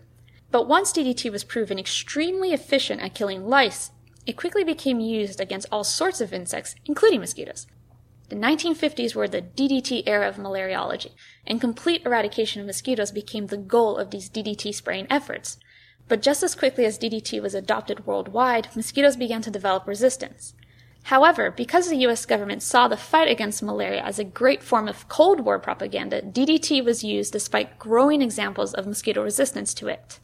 But 0.49 0.67
once 0.67 0.91
DDT 0.91 1.31
was 1.31 1.43
proven 1.43 1.77
extremely 1.77 2.53
efficient 2.53 3.01
at 3.01 3.13
killing 3.13 3.45
lice, 3.45 3.91
it 4.25 4.37
quickly 4.37 4.63
became 4.63 4.99
used 4.99 5.39
against 5.39 5.67
all 5.71 5.83
sorts 5.83 6.21
of 6.21 6.33
insects, 6.33 6.73
including 6.85 7.19
mosquitoes. 7.19 7.67
The 8.29 8.35
1950s 8.35 9.13
were 9.13 9.27
the 9.27 9.43
DDT 9.43 10.03
era 10.07 10.27
of 10.27 10.37
malariology, 10.37 11.11
and 11.45 11.61
complete 11.61 12.03
eradication 12.03 12.61
of 12.61 12.65
mosquitoes 12.65 13.11
became 13.11 13.47
the 13.47 13.57
goal 13.57 13.97
of 13.97 14.09
these 14.09 14.31
DDT 14.31 14.73
spraying 14.73 15.05
efforts. 15.11 15.59
But 16.07 16.21
just 16.21 16.43
as 16.43 16.55
quickly 16.55 16.85
as 16.85 16.99
DDT 16.99 17.41
was 17.41 17.55
adopted 17.55 18.05
worldwide, 18.05 18.67
mosquitoes 18.75 19.15
began 19.15 19.41
to 19.41 19.51
develop 19.51 19.87
resistance. 19.87 20.53
However, 21.05 21.51
because 21.51 21.89
the 21.89 21.97
US 22.07 22.25
government 22.25 22.63
saw 22.63 22.87
the 22.87 22.97
fight 22.97 23.27
against 23.27 23.61
malaria 23.61 24.01
as 24.01 24.17
a 24.17 24.23
great 24.23 24.63
form 24.63 24.87
of 24.87 25.07
Cold 25.07 25.41
War 25.41 25.59
propaganda, 25.59 26.21
DDT 26.21 26.83
was 26.83 27.03
used 27.03 27.31
despite 27.33 27.77
growing 27.77 28.21
examples 28.21 28.73
of 28.73 28.87
mosquito 28.87 29.23
resistance 29.23 29.73
to 29.75 29.87
it. 29.87 30.19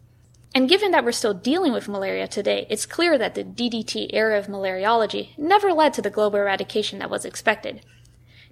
And 0.54 0.68
given 0.68 0.92
that 0.92 1.06
we're 1.06 1.14
still 1.14 1.34
dealing 1.34 1.72
with 1.72 1.88
malaria 1.88 2.28
today, 2.28 2.66
it's 2.70 2.86
clear 2.86 3.18
that 3.18 3.36
the 3.36 3.44
DDT 3.44 4.10
era 4.12 4.38
of 4.38 4.48
malariology 4.48 5.38
never 5.38 5.72
led 5.72 5.94
to 5.94 6.02
the 6.02 6.10
global 6.10 6.40
eradication 6.40 7.00
that 7.00 7.10
was 7.10 7.26
expected. 7.26 7.86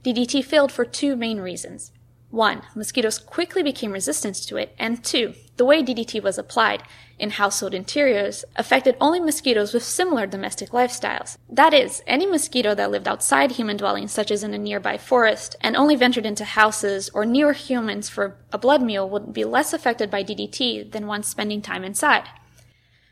DDT 0.03 0.45
failed 0.45 0.71
for 0.71 0.86
two 0.86 1.15
main 1.15 1.39
reasons. 1.39 1.91
One, 2.31 2.62
mosquitoes 2.75 3.17
quickly 3.17 3.63
became 3.63 3.91
resistant 3.91 4.36
to 4.36 4.57
it, 4.57 4.75
and 4.77 5.03
two, 5.03 5.33
the 5.57 5.65
way 5.65 5.81
DDT 5.81 6.21
was 6.21 6.38
applied 6.38 6.83
in 7.17 7.31
household 7.31 7.74
interiors 7.74 8.45
affected 8.55 8.95
only 9.01 9.19
mosquitoes 9.19 9.74
with 9.74 9.83
similar 9.83 10.27
domestic 10.27 10.69
lifestyles. 10.69 11.38
That 11.50 11.74
is, 11.74 12.01
any 12.05 12.27
mosquito 12.27 12.75
that 12.75 12.91
lived 12.91 13.07
outside 13.07 13.51
human 13.51 13.77
dwellings, 13.77 14.12
such 14.12 14.29
as 14.31 14.43
in 14.43 14.53
a 14.53 14.57
nearby 14.57 14.98
forest, 14.98 15.55
and 15.62 15.75
only 15.75 15.95
ventured 15.95 16.25
into 16.25 16.45
houses 16.45 17.09
or 17.15 17.25
near 17.25 17.51
humans 17.53 18.09
for 18.09 18.38
a 18.53 18.57
blood 18.57 18.83
meal 18.83 19.09
would 19.09 19.33
be 19.33 19.43
less 19.43 19.74
affected 19.74 20.12
by 20.12 20.24
DDT 20.24 20.91
than 20.91 21.07
ones 21.07 21.27
spending 21.27 21.62
time 21.62 21.83
inside. 21.83 22.29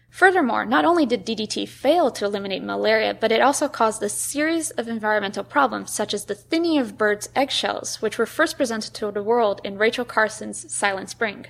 Furthermore, 0.10 0.66
not 0.66 0.86
only 0.86 1.06
did 1.06 1.26
DDT 1.26 1.68
fail 1.68 2.10
to 2.12 2.26
eliminate 2.26 2.64
malaria, 2.64 3.14
but 3.14 3.32
it 3.32 3.42
also 3.42 3.68
caused 3.68 4.02
a 4.02 4.10
series 4.10 4.72
of 4.72 4.88
environmental 4.88 5.44
problems, 5.44 5.92
such 5.92 6.14
as 6.14 6.26
the 6.26 6.36
thinning 6.36 6.80
of 6.80 6.98
birds' 6.98 7.30
eggshells, 7.36 8.02
which 8.02 8.18
were 8.18 8.26
first 8.26 8.58
presented 8.58 8.94
to 8.96 9.12
the 9.12 9.22
world 9.22 9.62
in 9.64 9.78
Rachel 9.78 10.06
Carson's 10.06 10.74
Silent 10.74 11.10
Spring. 11.10 11.48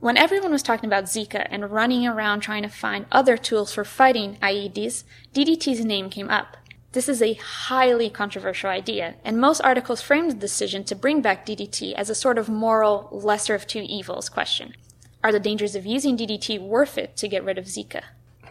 When 0.00 0.16
everyone 0.16 0.50
was 0.50 0.64
talking 0.64 0.88
about 0.88 1.04
Zika 1.04 1.46
and 1.48 1.70
running 1.70 2.06
around 2.06 2.40
trying 2.40 2.64
to 2.64 2.68
find 2.68 3.06
other 3.12 3.36
tools 3.36 3.72
for 3.72 3.84
fighting 3.84 4.36
Aedes, 4.42 5.04
DDT's 5.32 5.84
name 5.84 6.10
came 6.10 6.28
up. 6.28 6.56
This 6.90 7.08
is 7.08 7.22
a 7.22 7.34
highly 7.34 8.10
controversial 8.10 8.68
idea, 8.68 9.14
and 9.24 9.40
most 9.40 9.60
articles 9.60 10.02
framed 10.02 10.32
the 10.32 10.34
decision 10.34 10.84
to 10.84 10.96
bring 10.96 11.22
back 11.22 11.46
DDT 11.46 11.94
as 11.94 12.10
a 12.10 12.14
sort 12.14 12.36
of 12.36 12.48
moral, 12.48 13.08
lesser 13.12 13.54
of 13.54 13.66
two 13.66 13.86
evils 13.88 14.28
question. 14.28 14.74
Are 15.24 15.30
the 15.30 15.38
dangers 15.38 15.76
of 15.76 15.86
using 15.86 16.16
DDT 16.16 16.60
worth 16.60 16.98
it 16.98 17.16
to 17.18 17.28
get 17.28 17.44
rid 17.44 17.56
of 17.56 17.66
Zika? 17.66 18.02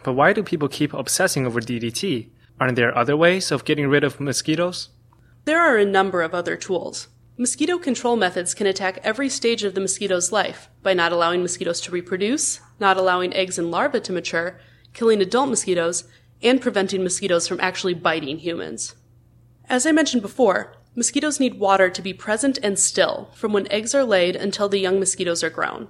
But 0.02 0.14
why 0.14 0.32
do 0.32 0.42
people 0.42 0.68
keep 0.68 0.94
obsessing 0.94 1.46
over 1.46 1.60
DDT? 1.60 2.30
Aren't 2.58 2.76
there 2.76 2.96
other 2.96 3.14
ways 3.14 3.50
of 3.50 3.66
getting 3.66 3.88
rid 3.88 4.04
of 4.04 4.20
mosquitoes? 4.20 4.88
There 5.44 5.60
are 5.60 5.76
a 5.76 5.84
number 5.84 6.22
of 6.22 6.34
other 6.34 6.56
tools. 6.56 7.08
Mosquito 7.36 7.78
control 7.78 8.16
methods 8.16 8.54
can 8.54 8.66
attack 8.66 9.00
every 9.02 9.28
stage 9.28 9.64
of 9.64 9.74
the 9.74 9.82
mosquito's 9.82 10.32
life 10.32 10.70
by 10.82 10.94
not 10.94 11.12
allowing 11.12 11.42
mosquitoes 11.42 11.80
to 11.82 11.90
reproduce, 11.90 12.60
not 12.80 12.96
allowing 12.96 13.34
eggs 13.34 13.58
and 13.58 13.70
larvae 13.70 14.00
to 14.00 14.12
mature, 14.12 14.58
killing 14.94 15.20
adult 15.20 15.50
mosquitoes, 15.50 16.04
and 16.42 16.60
preventing 16.60 17.02
mosquitoes 17.02 17.46
from 17.46 17.60
actually 17.60 17.94
biting 17.94 18.38
humans. 18.38 18.94
As 19.68 19.84
I 19.84 19.92
mentioned 19.92 20.22
before, 20.22 20.74
mosquitoes 20.94 21.38
need 21.38 21.58
water 21.58 21.90
to 21.90 22.02
be 22.02 22.14
present 22.14 22.58
and 22.62 22.78
still 22.78 23.30
from 23.34 23.52
when 23.52 23.70
eggs 23.70 23.94
are 23.94 24.04
laid 24.04 24.36
until 24.36 24.70
the 24.70 24.80
young 24.80 24.98
mosquitoes 24.98 25.42
are 25.42 25.50
grown. 25.50 25.88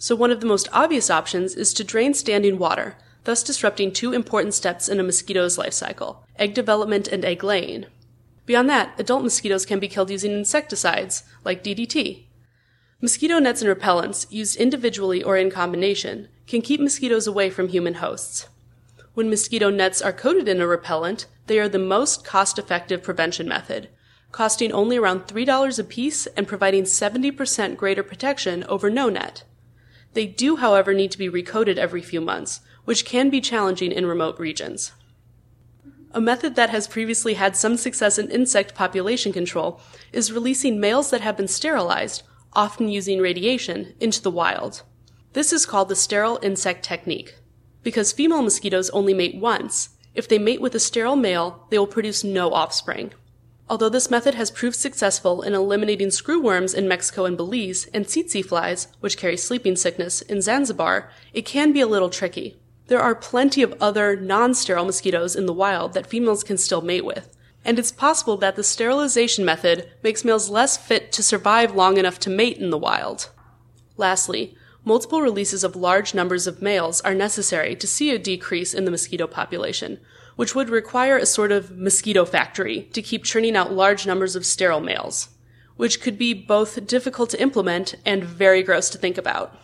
So 0.00 0.14
one 0.14 0.30
of 0.30 0.40
the 0.40 0.46
most 0.46 0.68
obvious 0.72 1.10
options 1.10 1.56
is 1.56 1.74
to 1.74 1.82
drain 1.82 2.14
standing 2.14 2.56
water, 2.56 2.96
thus 3.24 3.42
disrupting 3.42 3.92
two 3.92 4.12
important 4.12 4.54
steps 4.54 4.88
in 4.88 5.00
a 5.00 5.02
mosquito's 5.02 5.58
life 5.58 5.72
cycle, 5.72 6.24
egg 6.36 6.54
development 6.54 7.08
and 7.08 7.24
egg 7.24 7.42
laying. 7.42 7.86
Beyond 8.46 8.70
that, 8.70 8.98
adult 8.98 9.24
mosquitoes 9.24 9.66
can 9.66 9.80
be 9.80 9.88
killed 9.88 10.08
using 10.08 10.32
insecticides, 10.32 11.24
like 11.44 11.64
DDT. 11.64 12.24
Mosquito 13.00 13.40
nets 13.40 13.60
and 13.60 13.76
repellents, 13.76 14.26
used 14.30 14.56
individually 14.56 15.22
or 15.22 15.36
in 15.36 15.50
combination, 15.50 16.28
can 16.46 16.62
keep 16.62 16.80
mosquitoes 16.80 17.26
away 17.26 17.50
from 17.50 17.68
human 17.68 17.94
hosts. 17.94 18.48
When 19.14 19.28
mosquito 19.28 19.68
nets 19.68 20.00
are 20.00 20.12
coated 20.12 20.48
in 20.48 20.60
a 20.60 20.66
repellent, 20.66 21.26
they 21.48 21.58
are 21.58 21.68
the 21.68 21.78
most 21.78 22.24
cost 22.24 22.56
effective 22.56 23.02
prevention 23.02 23.48
method, 23.48 23.88
costing 24.30 24.72
only 24.72 24.96
around 24.96 25.22
$3 25.22 25.78
a 25.78 25.84
piece 25.84 26.26
and 26.28 26.46
providing 26.46 26.84
70% 26.84 27.76
greater 27.76 28.04
protection 28.04 28.62
over 28.64 28.88
no 28.88 29.08
net. 29.08 29.42
They 30.18 30.26
do, 30.26 30.56
however, 30.56 30.94
need 30.94 31.12
to 31.12 31.18
be 31.18 31.30
recoded 31.30 31.76
every 31.76 32.02
few 32.02 32.20
months, 32.20 32.60
which 32.84 33.04
can 33.04 33.30
be 33.30 33.40
challenging 33.40 33.92
in 33.92 34.04
remote 34.04 34.36
regions. 34.36 34.90
A 36.10 36.20
method 36.20 36.56
that 36.56 36.70
has 36.70 36.88
previously 36.88 37.34
had 37.34 37.56
some 37.56 37.76
success 37.76 38.18
in 38.18 38.28
insect 38.28 38.74
population 38.74 39.32
control 39.32 39.80
is 40.12 40.32
releasing 40.32 40.80
males 40.80 41.10
that 41.10 41.20
have 41.20 41.36
been 41.36 41.46
sterilized, 41.46 42.24
often 42.52 42.88
using 42.88 43.20
radiation, 43.20 43.94
into 44.00 44.20
the 44.20 44.28
wild. 44.28 44.82
This 45.34 45.52
is 45.52 45.64
called 45.64 45.88
the 45.88 45.94
sterile 45.94 46.40
insect 46.42 46.84
technique. 46.84 47.36
Because 47.84 48.10
female 48.10 48.42
mosquitoes 48.42 48.90
only 48.90 49.14
mate 49.14 49.36
once, 49.36 49.90
if 50.16 50.26
they 50.26 50.40
mate 50.40 50.60
with 50.60 50.74
a 50.74 50.80
sterile 50.80 51.14
male, 51.14 51.68
they 51.70 51.78
will 51.78 51.86
produce 51.86 52.24
no 52.24 52.52
offspring. 52.52 53.12
Although 53.70 53.90
this 53.90 54.10
method 54.10 54.34
has 54.34 54.50
proved 54.50 54.76
successful 54.76 55.42
in 55.42 55.52
eliminating 55.52 56.08
screwworms 56.08 56.74
in 56.74 56.88
Mexico 56.88 57.26
and 57.26 57.36
Belize 57.36 57.86
and 57.92 58.06
tsetse 58.06 58.42
flies, 58.46 58.88
which 59.00 59.18
carry 59.18 59.36
sleeping 59.36 59.76
sickness, 59.76 60.22
in 60.22 60.40
Zanzibar, 60.40 61.10
it 61.34 61.44
can 61.44 61.72
be 61.72 61.82
a 61.82 61.86
little 61.86 62.08
tricky. 62.08 62.56
There 62.86 63.00
are 63.00 63.14
plenty 63.14 63.62
of 63.62 63.74
other 63.78 64.16
non-sterile 64.16 64.86
mosquitoes 64.86 65.36
in 65.36 65.44
the 65.44 65.52
wild 65.52 65.92
that 65.92 66.06
females 66.06 66.42
can 66.42 66.56
still 66.56 66.80
mate 66.80 67.04
with, 67.04 67.36
and 67.62 67.78
it's 67.78 67.92
possible 67.92 68.38
that 68.38 68.56
the 68.56 68.64
sterilization 68.64 69.44
method 69.44 69.90
makes 70.02 70.24
males 70.24 70.48
less 70.48 70.78
fit 70.78 71.12
to 71.12 71.22
survive 71.22 71.74
long 71.74 71.98
enough 71.98 72.18
to 72.20 72.30
mate 72.30 72.56
in 72.56 72.70
the 72.70 72.78
wild. 72.78 73.28
Lastly, 73.98 74.56
multiple 74.82 75.20
releases 75.20 75.62
of 75.62 75.76
large 75.76 76.14
numbers 76.14 76.46
of 76.46 76.62
males 76.62 77.02
are 77.02 77.14
necessary 77.14 77.76
to 77.76 77.86
see 77.86 78.10
a 78.10 78.18
decrease 78.18 78.72
in 78.72 78.86
the 78.86 78.90
mosquito 78.90 79.26
population, 79.26 80.00
which 80.38 80.54
would 80.54 80.70
require 80.70 81.16
a 81.16 81.26
sort 81.26 81.50
of 81.50 81.76
mosquito 81.76 82.24
factory 82.24 82.82
to 82.92 83.02
keep 83.02 83.24
churning 83.24 83.56
out 83.56 83.72
large 83.72 84.06
numbers 84.06 84.36
of 84.36 84.46
sterile 84.46 84.78
males, 84.78 85.30
which 85.74 86.00
could 86.00 86.16
be 86.16 86.32
both 86.32 86.86
difficult 86.86 87.28
to 87.28 87.42
implement 87.42 87.96
and 88.06 88.22
very 88.22 88.62
gross 88.62 88.88
to 88.88 88.96
think 88.96 89.18
about. 89.18 89.58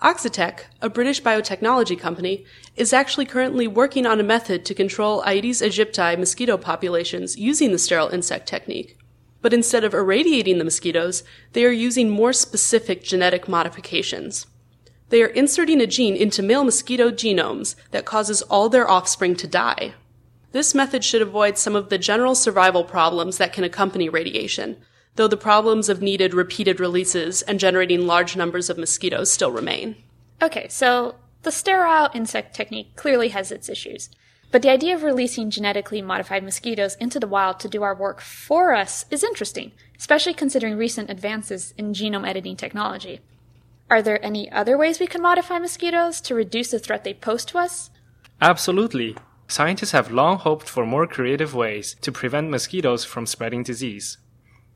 Oxitec, 0.00 0.60
a 0.80 0.88
British 0.88 1.20
biotechnology 1.20 2.00
company, 2.00 2.46
is 2.76 2.94
actually 2.94 3.26
currently 3.26 3.68
working 3.68 4.06
on 4.06 4.18
a 4.18 4.22
method 4.22 4.64
to 4.64 4.74
control 4.74 5.22
Aedes 5.26 5.60
aegypti 5.60 6.18
mosquito 6.18 6.56
populations 6.56 7.36
using 7.36 7.70
the 7.70 7.78
sterile 7.78 8.08
insect 8.08 8.48
technique. 8.48 8.96
But 9.42 9.52
instead 9.52 9.84
of 9.84 9.92
irradiating 9.92 10.56
the 10.56 10.64
mosquitoes, 10.64 11.24
they 11.52 11.62
are 11.66 11.70
using 11.70 12.08
more 12.08 12.32
specific 12.32 13.02
genetic 13.02 13.50
modifications. 13.50 14.46
They 15.10 15.22
are 15.22 15.28
inserting 15.28 15.80
a 15.80 15.86
gene 15.86 16.16
into 16.16 16.42
male 16.42 16.64
mosquito 16.64 17.10
genomes 17.10 17.74
that 17.90 18.04
causes 18.04 18.42
all 18.42 18.68
their 18.68 18.88
offspring 18.88 19.36
to 19.36 19.46
die. 19.46 19.94
This 20.52 20.74
method 20.74 21.04
should 21.04 21.22
avoid 21.22 21.58
some 21.58 21.76
of 21.76 21.88
the 21.88 21.98
general 21.98 22.34
survival 22.34 22.84
problems 22.84 23.38
that 23.38 23.52
can 23.52 23.64
accompany 23.64 24.08
radiation, 24.08 24.76
though 25.16 25.28
the 25.28 25.36
problems 25.36 25.88
of 25.88 26.00
needed 26.00 26.32
repeated 26.32 26.80
releases 26.80 27.42
and 27.42 27.60
generating 27.60 28.06
large 28.06 28.36
numbers 28.36 28.70
of 28.70 28.78
mosquitoes 28.78 29.30
still 29.32 29.50
remain. 29.50 29.96
Okay, 30.40 30.66
so 30.68 31.16
the 31.42 31.52
sterile 31.52 32.10
insect 32.14 32.54
technique 32.54 32.94
clearly 32.96 33.28
has 33.28 33.50
its 33.50 33.68
issues. 33.68 34.10
But 34.52 34.62
the 34.62 34.70
idea 34.70 34.94
of 34.94 35.02
releasing 35.02 35.50
genetically 35.50 36.02
modified 36.02 36.42
mosquitoes 36.42 36.96
into 36.96 37.20
the 37.20 37.28
wild 37.28 37.60
to 37.60 37.68
do 37.68 37.82
our 37.82 37.94
work 37.94 38.20
for 38.20 38.74
us 38.74 39.04
is 39.10 39.22
interesting, 39.22 39.72
especially 39.98 40.34
considering 40.34 40.76
recent 40.76 41.10
advances 41.10 41.74
in 41.78 41.92
genome 41.92 42.26
editing 42.26 42.56
technology. 42.56 43.20
Are 43.90 44.02
there 44.02 44.24
any 44.24 44.48
other 44.52 44.78
ways 44.78 45.00
we 45.00 45.08
can 45.08 45.20
modify 45.20 45.58
mosquitoes 45.58 46.20
to 46.20 46.36
reduce 46.36 46.70
the 46.70 46.78
threat 46.78 47.02
they 47.02 47.12
pose 47.12 47.44
to 47.46 47.58
us? 47.58 47.90
Absolutely. 48.40 49.16
Scientists 49.48 49.90
have 49.90 50.12
long 50.12 50.38
hoped 50.38 50.68
for 50.68 50.86
more 50.86 51.08
creative 51.08 51.56
ways 51.56 51.96
to 52.02 52.12
prevent 52.12 52.50
mosquitoes 52.50 53.04
from 53.04 53.26
spreading 53.26 53.64
disease. 53.64 54.18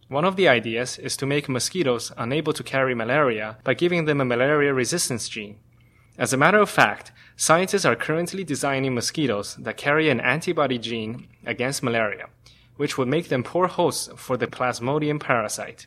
One 0.09 0.25
of 0.25 0.35
the 0.35 0.49
ideas 0.49 0.99
is 0.99 1.17
to 1.19 1.27
make 1.27 1.49
mosquitoes 1.49 2.11
unable 2.19 2.53
to 2.55 2.65
carry 2.65 2.93
malaria 2.93 3.59
by 3.63 3.75
giving 3.75 4.07
them 4.07 4.21
a 4.21 4.25
malaria 4.25 4.75
resistance 4.75 5.29
gene. 5.29 5.61
As 6.19 6.33
a 6.33 6.37
matter 6.37 6.59
of 6.59 6.69
fact, 6.69 7.13
scientists 7.37 7.85
are 7.85 7.95
currently 7.95 8.43
designing 8.43 8.97
mosquitoes 8.97 9.55
that 9.61 9.77
carry 9.77 10.11
an 10.11 10.21
antibody 10.21 10.79
gene 10.79 11.29
against 11.47 11.85
malaria, 11.85 12.27
which 12.77 12.99
would 12.99 13.09
make 13.09 13.29
them 13.29 13.45
poor 13.45 13.69
hosts 13.69 14.11
for 14.17 14.37
the 14.37 14.49
Plasmodium 14.49 15.21
parasite. 15.21 15.87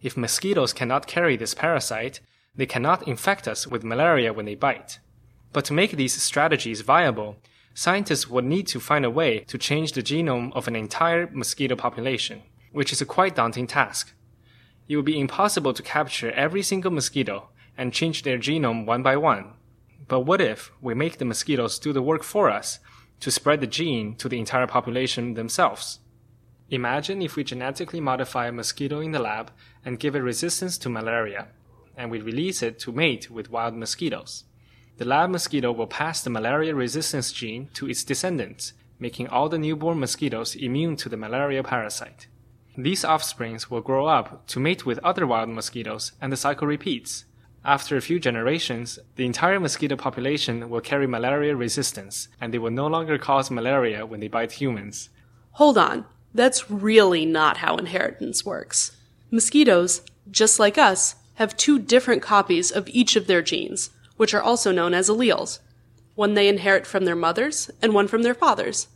If 0.00 0.16
mosquitoes 0.16 0.72
cannot 0.72 1.08
carry 1.08 1.36
this 1.36 1.54
parasite, 1.54 2.20
they 2.54 2.66
cannot 2.66 3.06
infect 3.08 3.48
us 3.48 3.66
with 3.66 3.84
malaria 3.84 4.32
when 4.32 4.44
they 4.44 4.54
bite. 4.54 4.98
But 5.52 5.64
to 5.66 5.72
make 5.72 5.92
these 5.92 6.20
strategies 6.20 6.80
viable, 6.82 7.36
scientists 7.74 8.28
would 8.28 8.44
need 8.44 8.66
to 8.68 8.80
find 8.80 9.04
a 9.04 9.10
way 9.10 9.40
to 9.40 9.58
change 9.58 9.92
the 9.92 10.02
genome 10.02 10.52
of 10.54 10.68
an 10.68 10.76
entire 10.76 11.28
mosquito 11.30 11.76
population, 11.76 12.42
which 12.72 12.92
is 12.92 13.00
a 13.00 13.06
quite 13.06 13.34
daunting 13.34 13.66
task. 13.66 14.14
It 14.88 14.96
would 14.96 15.04
be 15.04 15.20
impossible 15.20 15.72
to 15.74 15.82
capture 15.82 16.32
every 16.32 16.62
single 16.62 16.90
mosquito 16.90 17.48
and 17.76 17.92
change 17.92 18.22
their 18.22 18.38
genome 18.38 18.84
one 18.84 19.02
by 19.02 19.16
one. 19.16 19.54
But 20.08 20.20
what 20.20 20.40
if 20.40 20.72
we 20.80 20.94
make 20.94 21.18
the 21.18 21.24
mosquitoes 21.24 21.78
do 21.78 21.92
the 21.92 22.02
work 22.02 22.22
for 22.22 22.50
us 22.50 22.78
to 23.20 23.30
spread 23.30 23.60
the 23.60 23.66
gene 23.66 24.14
to 24.16 24.28
the 24.28 24.38
entire 24.38 24.66
population 24.66 25.34
themselves? 25.34 26.00
Imagine 26.70 27.22
if 27.22 27.36
we 27.36 27.44
genetically 27.44 28.00
modify 28.00 28.48
a 28.48 28.52
mosquito 28.52 29.00
in 29.00 29.12
the 29.12 29.18
lab 29.18 29.50
and 29.84 29.98
give 29.98 30.14
it 30.14 30.20
resistance 30.20 30.76
to 30.78 30.88
malaria, 30.88 31.48
and 31.96 32.10
we 32.10 32.20
release 32.20 32.62
it 32.62 32.78
to 32.80 32.92
mate 32.92 33.30
with 33.30 33.50
wild 33.50 33.74
mosquitoes. 33.74 34.44
The 34.98 35.04
lab 35.04 35.30
mosquito 35.30 35.72
will 35.72 35.86
pass 35.86 36.22
the 36.22 36.30
malaria 36.30 36.74
resistance 36.74 37.32
gene 37.32 37.68
to 37.74 37.88
its 37.88 38.04
descendants, 38.04 38.72
making 38.98 39.28
all 39.28 39.48
the 39.48 39.58
newborn 39.58 39.98
mosquitoes 39.98 40.54
immune 40.54 40.96
to 40.96 41.08
the 41.08 41.16
malaria 41.16 41.62
parasite. 41.62 42.26
These 42.76 43.04
offsprings 43.04 43.70
will 43.70 43.80
grow 43.80 44.06
up 44.06 44.46
to 44.48 44.60
mate 44.60 44.86
with 44.86 44.98
other 45.00 45.26
wild 45.26 45.48
mosquitoes, 45.48 46.12
and 46.20 46.32
the 46.32 46.36
cycle 46.36 46.66
repeats. 46.66 47.24
After 47.64 47.96
a 47.96 48.00
few 48.00 48.18
generations, 48.18 48.98
the 49.16 49.26
entire 49.26 49.60
mosquito 49.60 49.96
population 49.96 50.68
will 50.68 50.80
carry 50.80 51.06
malaria 51.06 51.54
resistance, 51.54 52.28
and 52.40 52.52
they 52.52 52.58
will 52.58 52.70
no 52.70 52.86
longer 52.86 53.18
cause 53.18 53.50
malaria 53.50 54.04
when 54.06 54.20
they 54.20 54.28
bite 54.28 54.52
humans. 54.52 55.10
Hold 55.52 55.78
on. 55.78 56.06
That's 56.34 56.70
really 56.70 57.26
not 57.26 57.58
how 57.58 57.76
inheritance 57.76 58.44
works. 58.44 58.96
Mosquitoes, 59.30 60.02
just 60.30 60.58
like 60.58 60.78
us, 60.78 61.16
have 61.34 61.56
two 61.56 61.78
different 61.78 62.22
copies 62.22 62.70
of 62.70 62.88
each 62.88 63.16
of 63.16 63.26
their 63.26 63.42
genes, 63.42 63.90
which 64.16 64.34
are 64.34 64.42
also 64.42 64.72
known 64.72 64.94
as 64.94 65.08
alleles. 65.08 65.58
One 66.14 66.34
they 66.34 66.48
inherit 66.48 66.86
from 66.86 67.04
their 67.04 67.16
mothers 67.16 67.70
and 67.80 67.94
one 67.94 68.08
from 68.08 68.22
their 68.22 68.34
fathers. 68.34 68.88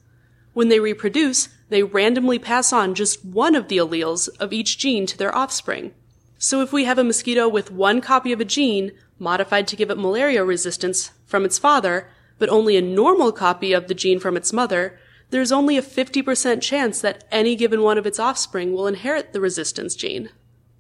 When 0.53 0.69
they 0.69 0.81
reproduce, 0.81 1.49
they 1.69 1.83
randomly 1.83 2.39
pass 2.39 2.73
on 2.73 2.95
just 2.95 3.25
one 3.25 3.55
of 3.55 3.69
the 3.69 3.79
alleles 3.79 4.29
of 4.39 4.53
each 4.53 4.79
gene 4.79 5.07
to 5.07 5.19
their 5.19 5.35
offspring. 5.35 5.93
So 6.39 6.61
if 6.61 6.73
we 6.73 6.85
have 6.85 6.99
a 6.99 7.05
mosquito 7.05 7.49
with 7.49 7.71
one 7.71 8.01
copy 8.01 8.33
of 8.33 8.41
a 8.41 8.45
gene 8.45 8.93
modified 9.19 9.67
to 9.69 9.77
give 9.77 9.91
it 9.91 9.99
malaria 9.99 10.45
resistance 10.45 11.11
from 11.25 11.45
its 11.45 11.59
father, 11.59 12.09
but 12.39 12.49
only 12.51 12.77
a 12.77 12.83
normal 12.83 13.33
copy 13.33 13.73
of 13.73 13.89
the 13.89 13.95
gene 13.95 14.21
from 14.21 14.37
its 14.37 14.53
mother, 14.53 14.99
there's 15.31 15.51
only 15.51 15.77
a 15.77 15.83
50% 15.83 16.63
chance 16.63 17.01
that 17.01 17.25
any 17.33 17.57
given 17.57 17.83
one 17.83 17.99
of 17.99 18.07
its 18.07 18.19
offspring 18.19 18.73
will 18.73 18.87
inherit 18.87 19.33
the 19.33 19.41
resistance 19.41 19.97
gene. 19.97 20.29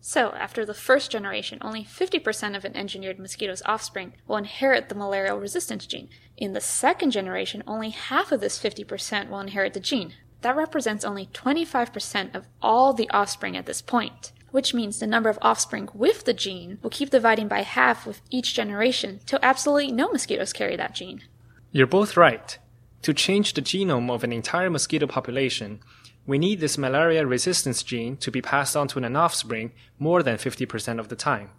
So, 0.08 0.30
after 0.38 0.64
the 0.64 0.72
first 0.72 1.10
generation, 1.10 1.58
only 1.62 1.82
50% 1.82 2.56
of 2.56 2.64
an 2.64 2.76
engineered 2.76 3.18
mosquito's 3.18 3.60
offspring 3.66 4.12
will 4.28 4.36
inherit 4.36 4.88
the 4.88 4.94
malarial 4.94 5.40
resistance 5.40 5.84
gene. 5.84 6.08
In 6.36 6.52
the 6.52 6.60
second 6.60 7.10
generation, 7.10 7.64
only 7.66 7.90
half 7.90 8.30
of 8.30 8.40
this 8.40 8.56
50% 8.56 9.28
will 9.28 9.40
inherit 9.40 9.74
the 9.74 9.80
gene. 9.80 10.14
That 10.42 10.54
represents 10.54 11.04
only 11.04 11.26
25% 11.26 12.36
of 12.36 12.46
all 12.62 12.92
the 12.92 13.10
offspring 13.10 13.56
at 13.56 13.66
this 13.66 13.82
point, 13.82 14.30
which 14.52 14.72
means 14.72 15.00
the 15.00 15.08
number 15.08 15.28
of 15.28 15.40
offspring 15.42 15.88
with 15.92 16.24
the 16.24 16.32
gene 16.32 16.78
will 16.82 16.90
keep 16.90 17.10
dividing 17.10 17.48
by 17.48 17.62
half 17.62 18.06
with 18.06 18.20
each 18.30 18.54
generation 18.54 19.18
till 19.26 19.40
absolutely 19.42 19.90
no 19.90 20.08
mosquitoes 20.12 20.52
carry 20.52 20.76
that 20.76 20.94
gene. 20.94 21.24
You're 21.72 21.88
both 21.88 22.16
right. 22.16 22.56
To 23.02 23.12
change 23.12 23.54
the 23.54 23.60
genome 23.60 24.12
of 24.12 24.22
an 24.22 24.32
entire 24.32 24.70
mosquito 24.70 25.08
population, 25.08 25.80
we 26.26 26.38
need 26.38 26.60
this 26.60 26.76
malaria 26.76 27.24
resistance 27.24 27.82
gene 27.82 28.16
to 28.16 28.30
be 28.30 28.42
passed 28.42 28.76
on 28.76 28.88
to 28.88 28.98
an 28.98 29.16
offspring 29.16 29.72
more 29.98 30.22
than 30.22 30.36
50% 30.36 30.98
of 30.98 31.08
the 31.08 31.16
time. 31.16 31.50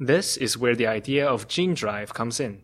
This 0.00 0.36
is 0.36 0.58
where 0.58 0.74
the 0.74 0.86
idea 0.86 1.26
of 1.26 1.48
gene 1.48 1.74
drive 1.74 2.12
comes 2.12 2.40
in. 2.40 2.62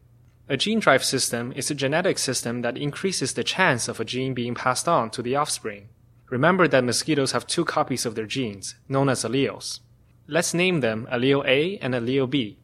A 0.48 0.56
gene 0.56 0.80
drive 0.80 1.04
system 1.04 1.52
is 1.54 1.70
a 1.70 1.74
genetic 1.74 2.18
system 2.18 2.62
that 2.62 2.76
increases 2.76 3.32
the 3.32 3.44
chance 3.44 3.86
of 3.86 4.00
a 4.00 4.04
gene 4.04 4.34
being 4.34 4.54
passed 4.54 4.88
on 4.88 5.08
to 5.10 5.22
the 5.22 5.36
offspring. 5.36 5.88
Remember 6.30 6.66
that 6.66 6.84
mosquitoes 6.84 7.32
have 7.32 7.46
two 7.46 7.64
copies 7.64 8.04
of 8.04 8.16
their 8.16 8.26
genes, 8.26 8.74
known 8.88 9.08
as 9.08 9.22
alleles. 9.22 9.80
Let's 10.26 10.52
name 10.52 10.80
them 10.80 11.06
allele 11.12 11.46
A 11.46 11.78
and 11.78 11.94
allele 11.94 12.28
B. 12.28 12.58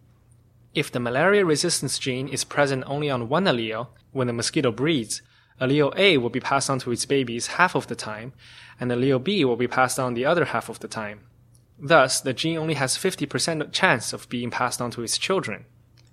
If 0.74 0.90
the 0.90 1.00
malaria 1.00 1.44
resistance 1.44 1.98
gene 1.98 2.28
is 2.28 2.44
present 2.44 2.84
only 2.86 3.10
on 3.10 3.28
one 3.28 3.44
allele 3.44 3.88
when 4.12 4.26
the 4.26 4.32
mosquito 4.32 4.72
breeds, 4.72 5.22
allele 5.60 5.96
A 5.96 6.18
will 6.18 6.30
be 6.30 6.40
passed 6.40 6.70
on 6.70 6.78
to 6.80 6.92
its 6.92 7.04
babies 7.04 7.48
half 7.58 7.74
of 7.74 7.86
the 7.86 7.94
time, 7.94 8.32
and 8.80 8.90
allele 8.90 9.22
B 9.22 9.44
will 9.44 9.56
be 9.56 9.68
passed 9.68 9.98
on 9.98 10.14
the 10.14 10.24
other 10.24 10.46
half 10.46 10.68
of 10.68 10.80
the 10.80 10.88
time. 10.88 11.20
Thus, 11.78 12.20
the 12.20 12.32
gene 12.32 12.58
only 12.58 12.74
has 12.74 12.96
50% 12.96 13.72
chance 13.72 14.12
of 14.12 14.28
being 14.28 14.50
passed 14.50 14.80
on 14.80 14.90
to 14.92 15.02
its 15.02 15.18
children. 15.18 15.64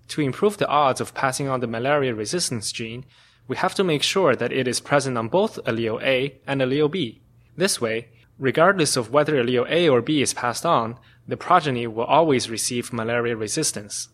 To 0.09 0.21
improve 0.21 0.57
the 0.57 0.67
odds 0.67 1.01
of 1.01 1.15
passing 1.15 1.47
on 1.47 1.59
the 1.59 1.67
malaria 1.67 2.13
resistance 2.13 2.71
gene, 2.71 3.05
we 3.47 3.57
have 3.57 3.75
to 3.75 3.83
make 3.83 4.03
sure 4.03 4.35
that 4.35 4.51
it 4.51 4.67
is 4.67 4.79
present 4.79 5.17
on 5.17 5.27
both 5.27 5.63
allele 5.65 6.01
A 6.03 6.39
and 6.45 6.61
allele 6.61 6.91
B. 6.91 7.21
This 7.57 7.81
way, 7.81 8.09
regardless 8.37 8.95
of 8.95 9.11
whether 9.11 9.41
allele 9.41 9.69
A 9.69 9.89
or 9.89 10.01
B 10.01 10.21
is 10.21 10.33
passed 10.33 10.65
on, 10.65 10.97
the 11.27 11.37
progeny 11.37 11.87
will 11.87 12.03
always 12.03 12.49
receive 12.49 12.93
malaria 12.93 13.35
resistance. 13.35 14.09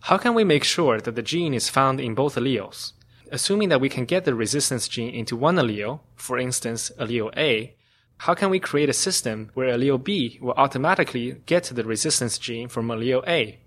How 0.00 0.16
can 0.16 0.34
we 0.34 0.44
make 0.44 0.64
sure 0.64 1.00
that 1.00 1.14
the 1.14 1.22
gene 1.22 1.52
is 1.52 1.68
found 1.68 2.00
in 2.00 2.14
both 2.14 2.36
alleles? 2.36 2.92
Assuming 3.32 3.70
that 3.70 3.80
we 3.80 3.88
can 3.88 4.04
get 4.04 4.24
the 4.24 4.34
resistance 4.34 4.86
gene 4.86 5.12
into 5.12 5.36
one 5.36 5.56
allele, 5.56 6.00
for 6.14 6.38
instance, 6.38 6.92
allele 6.98 7.36
A, 7.36 7.74
how 8.18 8.34
can 8.34 8.50
we 8.50 8.60
create 8.60 8.88
a 8.88 8.94
system 8.94 9.50
where 9.54 9.76
allele 9.76 10.02
B 10.02 10.38
will 10.40 10.52
automatically 10.52 11.42
get 11.44 11.64
the 11.64 11.84
resistance 11.84 12.38
gene 12.38 12.68
from 12.68 12.86
allele 12.88 13.26
A? 13.26 13.58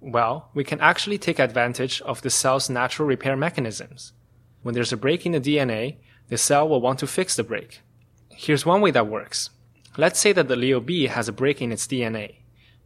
Well, 0.00 0.50
we 0.54 0.62
can 0.62 0.80
actually 0.80 1.18
take 1.18 1.38
advantage 1.38 2.02
of 2.02 2.22
the 2.22 2.30
cell's 2.30 2.68
natural 2.68 3.08
repair 3.08 3.36
mechanisms. 3.36 4.12
When 4.62 4.74
there's 4.74 4.92
a 4.92 4.96
break 4.96 5.24
in 5.24 5.32
the 5.32 5.40
DNA, 5.40 5.96
the 6.28 6.38
cell 6.38 6.68
will 6.68 6.80
want 6.80 6.98
to 6.98 7.06
fix 7.06 7.34
the 7.34 7.42
break. 7.42 7.80
Here's 8.28 8.66
one 8.66 8.80
way 8.82 8.90
that 8.90 9.08
works. 9.08 9.50
Let's 9.96 10.20
say 10.20 10.32
that 10.32 10.48
the 10.48 10.54
allele 10.54 10.84
B 10.84 11.06
has 11.06 11.28
a 11.28 11.32
break 11.32 11.62
in 11.62 11.72
its 11.72 11.86
DNA. 11.86 12.36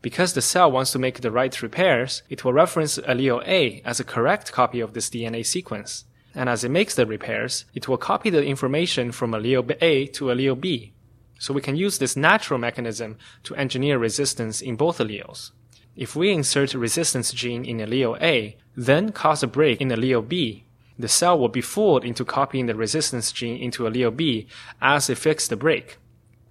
Because 0.00 0.32
the 0.32 0.40
cell 0.40 0.70
wants 0.70 0.92
to 0.92 0.98
make 0.98 1.20
the 1.20 1.30
right 1.30 1.62
repairs, 1.62 2.22
it 2.30 2.44
will 2.44 2.52
reference 2.52 2.96
allele 2.98 3.46
A 3.46 3.82
as 3.85 4.00
a 4.00 4.04
correct 4.04 4.52
copy 4.52 4.80
of 4.80 4.94
this 4.94 5.11
DNA 5.11 5.44
sequence. 5.44 6.04
And 6.35 6.49
as 6.49 6.64
it 6.64 6.71
makes 6.71 6.95
the 6.95 7.07
repairs, 7.07 7.64
it 7.75 7.88
will 7.88 7.99
copy 7.99 8.31
the 8.31 8.45
information 8.45 9.12
from 9.12 9.33
allele 9.33 9.77
A 9.81 10.07
to 10.07 10.27
allele 10.27 10.61
B. 10.61 10.92
So 11.38 11.53
we 11.53 11.61
can 11.61 11.77
use 11.77 11.99
this 11.99 12.16
natural 12.16 12.59
mechanism 12.59 13.18
to 13.42 13.55
engineer 13.57 13.99
resistance 13.99 14.61
in 14.62 14.77
both 14.77 14.99
alleles. 14.99 15.51
If 15.97 16.16
we 16.16 16.33
insert 16.33 16.73
a 16.73 16.79
resistance 16.79 17.33
gene 17.33 17.64
in 17.64 17.79
allele 17.79 18.21
A, 18.23 18.57
then 18.77 19.12
cause 19.12 19.42
a 19.42 19.47
break 19.47 19.81
in 19.81 19.88
allele 19.88 20.27
B, 20.27 20.64
the 20.99 21.09
cell 21.09 21.38
will 21.38 21.49
be 21.49 21.61
fooled 21.61 22.05
into 22.05 22.25
copying 22.25 22.66
the 22.66 22.75
resistance 22.75 23.33
gene 23.33 23.57
into 23.57 23.83
allele 23.83 24.14
B 24.14 24.47
as 24.81 25.11
it 25.11 25.18
fixes 25.18 25.49
the 25.49 25.57
break. 25.57 25.99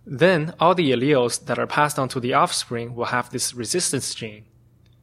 Then 0.05 0.53
all 0.59 0.75
the 0.75 0.91
alleles 0.91 1.45
that 1.45 1.59
are 1.59 1.67
passed 1.67 1.97
on 1.97 2.09
to 2.09 2.19
the 2.19 2.33
offspring 2.33 2.95
will 2.95 3.05
have 3.05 3.29
this 3.29 3.53
resistance 3.53 4.13
gene. 4.13 4.45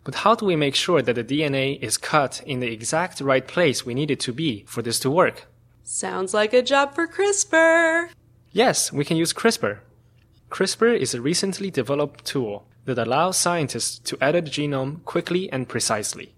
But 0.08 0.24
how 0.24 0.34
do 0.34 0.46
we 0.46 0.56
make 0.56 0.74
sure 0.74 1.02
that 1.02 1.16
the 1.16 1.22
DNA 1.22 1.78
is 1.82 1.98
cut 1.98 2.40
in 2.46 2.60
the 2.60 2.72
exact 2.72 3.20
right 3.20 3.46
place 3.46 3.84
we 3.84 3.92
need 3.92 4.10
it 4.10 4.20
to 4.20 4.32
be 4.32 4.64
for 4.66 4.80
this 4.80 4.98
to 5.00 5.10
work? 5.10 5.48
Sounds 5.82 6.32
like 6.32 6.54
a 6.54 6.62
job 6.62 6.94
for 6.94 7.06
CRISPR. 7.06 8.08
Yes, 8.50 8.90
we 8.90 9.04
can 9.04 9.18
use 9.18 9.34
CRISPR. 9.34 9.80
CRISPR 10.48 10.96
is 10.96 11.12
a 11.12 11.20
recently 11.20 11.70
developed 11.70 12.24
tool 12.24 12.64
that 12.86 12.96
allows 12.96 13.36
scientists 13.36 13.98
to 13.98 14.16
edit 14.18 14.46
the 14.46 14.50
genome 14.50 15.04
quickly 15.04 15.52
and 15.52 15.68
precisely. 15.68 16.32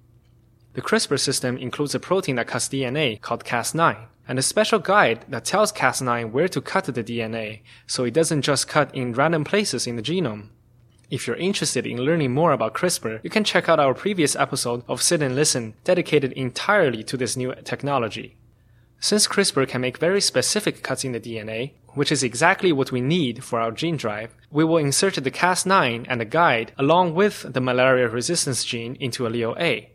The 0.72 0.82
CRISPR 0.82 1.20
system 1.20 1.56
includes 1.56 1.94
a 1.94 2.00
protein 2.00 2.34
that 2.34 2.48
cuts 2.48 2.68
DNA 2.68 3.20
called 3.20 3.44
Cas9, 3.44 3.96
and 4.26 4.36
a 4.36 4.42
special 4.42 4.80
guide 4.80 5.26
that 5.28 5.44
tells 5.44 5.72
Cas9 5.72 6.32
where 6.32 6.48
to 6.48 6.60
cut 6.60 6.86
the 6.86 7.04
DNA 7.04 7.60
so 7.86 8.02
it 8.02 8.14
doesn't 8.14 8.42
just 8.42 8.66
cut 8.66 8.92
in 8.92 9.12
random 9.12 9.44
places 9.44 9.86
in 9.86 9.94
the 9.94 10.02
genome. 10.02 10.48
If 11.10 11.26
you're 11.26 11.36
interested 11.36 11.88
in 11.88 11.98
learning 11.98 12.32
more 12.32 12.52
about 12.52 12.72
CRISPR, 12.72 13.18
you 13.24 13.30
can 13.30 13.42
check 13.42 13.68
out 13.68 13.80
our 13.80 13.94
previous 13.94 14.36
episode 14.36 14.84
of 14.86 15.02
Sit 15.02 15.22
and 15.22 15.34
Listen 15.34 15.74
dedicated 15.82 16.30
entirely 16.34 17.02
to 17.02 17.16
this 17.16 17.36
new 17.36 17.52
technology. 17.64 18.36
Since 19.00 19.26
CRISPR 19.26 19.66
can 19.66 19.80
make 19.80 19.98
very 19.98 20.20
specific 20.20 20.84
cuts 20.84 21.02
in 21.02 21.10
the 21.10 21.18
DNA, 21.18 21.72
which 21.94 22.12
is 22.12 22.22
exactly 22.22 22.70
what 22.70 22.92
we 22.92 23.00
need 23.00 23.42
for 23.42 23.58
our 23.58 23.72
gene 23.72 23.96
drive, 23.96 24.36
we 24.52 24.62
will 24.62 24.76
insert 24.76 25.14
the 25.14 25.32
Cas9 25.32 26.06
and 26.08 26.20
the 26.20 26.24
guide 26.24 26.70
along 26.78 27.14
with 27.14 27.44
the 27.54 27.60
malaria 27.60 28.08
resistance 28.08 28.64
gene 28.64 28.96
into 29.00 29.24
allele 29.24 29.60
A. 29.60 29.90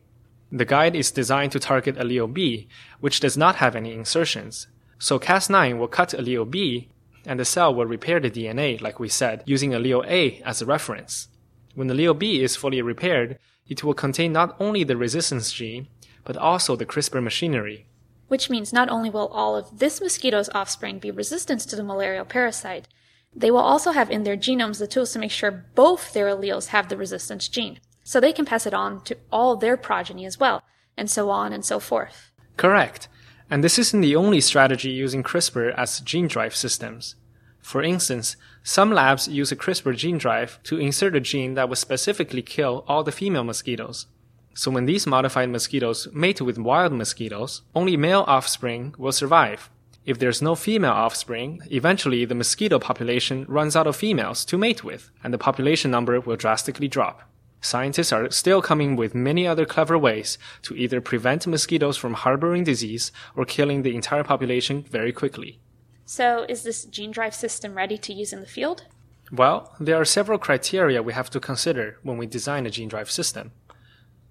The 0.51 0.65
guide 0.65 0.97
is 0.97 1.11
designed 1.11 1.53
to 1.53 1.59
target 1.59 1.95
allele 1.95 2.33
B, 2.33 2.67
which 2.99 3.21
does 3.21 3.37
not 3.37 3.55
have 3.55 3.73
any 3.73 3.93
insertions. 3.93 4.67
So 4.99 5.17
Cas9 5.17 5.77
will 5.77 5.87
cut 5.87 6.09
allele 6.09 6.49
B, 6.49 6.89
and 7.25 7.39
the 7.39 7.45
cell 7.45 7.73
will 7.73 7.85
repair 7.85 8.19
the 8.19 8.31
DNA, 8.31 8.81
like 8.81 8.99
we 8.99 9.09
said, 9.09 9.43
using 9.45 9.71
allele 9.71 10.05
A 10.07 10.41
as 10.43 10.61
a 10.61 10.65
reference. 10.65 11.27
When 11.73 11.89
allele 11.89 12.17
B 12.17 12.43
is 12.43 12.55
fully 12.55 12.81
repaired, 12.81 13.39
it 13.67 13.83
will 13.83 13.93
contain 13.93 14.31
not 14.31 14.55
only 14.59 14.83
the 14.83 14.97
resistance 14.97 15.51
gene, 15.51 15.87
but 16.23 16.37
also 16.37 16.75
the 16.75 16.85
CRISPR 16.85 17.21
machinery. 17.21 17.87
Which 18.27 18.49
means 18.49 18.73
not 18.73 18.89
only 18.89 19.09
will 19.09 19.27
all 19.27 19.55
of 19.55 19.79
this 19.79 20.01
mosquito's 20.01 20.49
offspring 20.55 20.99
be 20.99 21.11
resistant 21.11 21.61
to 21.61 21.75
the 21.75 21.83
malarial 21.83 22.25
parasite, 22.25 22.87
they 23.35 23.51
will 23.51 23.59
also 23.59 23.91
have 23.91 24.09
in 24.09 24.23
their 24.23 24.37
genomes 24.37 24.79
the 24.79 24.87
tools 24.87 25.11
to 25.13 25.19
make 25.19 25.31
sure 25.31 25.65
both 25.75 26.13
their 26.13 26.27
alleles 26.27 26.67
have 26.67 26.89
the 26.89 26.97
resistance 26.97 27.47
gene. 27.47 27.79
So 28.03 28.19
they 28.19 28.31
can 28.31 28.45
pass 28.45 28.65
it 28.65 28.73
on 28.73 29.03
to 29.05 29.17
all 29.31 29.55
their 29.55 29.77
progeny 29.77 30.25
as 30.25 30.39
well, 30.39 30.63
and 30.95 31.09
so 31.09 31.29
on 31.29 31.51
and 31.51 31.65
so 31.65 31.79
forth. 31.79 32.31
Correct. 32.55 33.07
And 33.49 33.63
this 33.63 33.77
isn't 33.77 34.01
the 34.01 34.15
only 34.15 34.41
strategy 34.41 34.89
using 34.89 35.23
CRISPR 35.23 35.73
as 35.77 35.99
gene 35.99 36.27
drive 36.27 36.55
systems. 36.55 37.15
For 37.61 37.81
instance, 37.81 38.35
some 38.63 38.91
labs 38.91 39.27
use 39.27 39.51
a 39.51 39.55
CRISPR 39.55 39.95
gene 39.95 40.17
drive 40.17 40.61
to 40.63 40.79
insert 40.79 41.15
a 41.15 41.19
gene 41.19 41.53
that 41.53 41.69
will 41.69 41.75
specifically 41.75 42.41
kill 42.41 42.83
all 42.87 43.03
the 43.03 43.11
female 43.11 43.43
mosquitoes. 43.43 44.07
So 44.53 44.71
when 44.71 44.85
these 44.85 45.05
modified 45.05 45.49
mosquitoes 45.49 46.07
mate 46.13 46.41
with 46.41 46.57
wild 46.57 46.93
mosquitoes, 46.93 47.61
only 47.75 47.97
male 47.97 48.23
offspring 48.27 48.95
will 48.97 49.11
survive. 49.11 49.69
If 50.05 50.19
there's 50.19 50.41
no 50.41 50.55
female 50.55 50.91
offspring, 50.91 51.61
eventually 51.71 52.25
the 52.25 52.35
mosquito 52.35 52.79
population 52.79 53.45
runs 53.47 53.75
out 53.75 53.87
of 53.87 53.95
females 53.95 54.45
to 54.45 54.57
mate 54.57 54.83
with, 54.83 55.09
and 55.23 55.33
the 55.33 55.37
population 55.37 55.91
number 55.91 56.19
will 56.19 56.35
drastically 56.35 56.87
drop. 56.87 57.23
Scientists 57.65 58.13
are 58.13 58.29
still 58.29 58.61
coming 58.61 58.95
with 58.95 59.15
many 59.15 59.47
other 59.47 59.65
clever 59.65 59.97
ways 59.97 60.37
to 60.61 60.75
either 60.75 61.01
prevent 61.01 61.47
mosquitoes 61.47 61.97
from 61.97 62.13
harboring 62.13 62.63
disease 62.63 63.11
or 63.35 63.43
killing 63.43 63.81
the 63.81 63.95
entire 63.95 64.23
population 64.23 64.83
very 64.83 65.11
quickly. 65.11 65.59
So, 66.05 66.45
is 66.47 66.61
this 66.61 66.85
gene 66.85 67.09
drive 67.09 67.33
system 67.33 67.73
ready 67.73 67.97
to 67.97 68.13
use 68.13 68.31
in 68.31 68.41
the 68.41 68.45
field? 68.45 68.85
Well, 69.31 69.73
there 69.79 69.99
are 69.99 70.05
several 70.05 70.37
criteria 70.37 71.01
we 71.01 71.13
have 71.13 71.31
to 71.31 71.39
consider 71.39 71.97
when 72.03 72.19
we 72.19 72.27
design 72.27 72.67
a 72.67 72.69
gene 72.69 72.87
drive 72.87 73.09
system. 73.09 73.51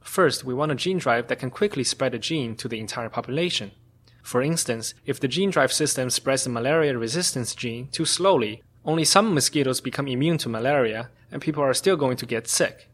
First, 0.00 0.44
we 0.44 0.54
want 0.54 0.70
a 0.70 0.76
gene 0.76 0.98
drive 0.98 1.26
that 1.26 1.40
can 1.40 1.50
quickly 1.50 1.82
spread 1.82 2.14
a 2.14 2.20
gene 2.20 2.54
to 2.54 2.68
the 2.68 2.78
entire 2.78 3.08
population. 3.08 3.72
For 4.22 4.42
instance, 4.42 4.94
if 5.06 5.18
the 5.18 5.26
gene 5.26 5.50
drive 5.50 5.72
system 5.72 6.08
spreads 6.08 6.44
the 6.44 6.50
malaria 6.50 6.96
resistance 6.96 7.52
gene 7.56 7.88
too 7.88 8.04
slowly, 8.04 8.62
only 8.84 9.04
some 9.04 9.34
mosquitoes 9.34 9.80
become 9.80 10.06
immune 10.06 10.38
to 10.38 10.48
malaria, 10.48 11.10
and 11.32 11.42
people 11.42 11.64
are 11.64 11.74
still 11.74 11.96
going 11.96 12.16
to 12.18 12.26
get 12.26 12.46
sick. 12.46 12.90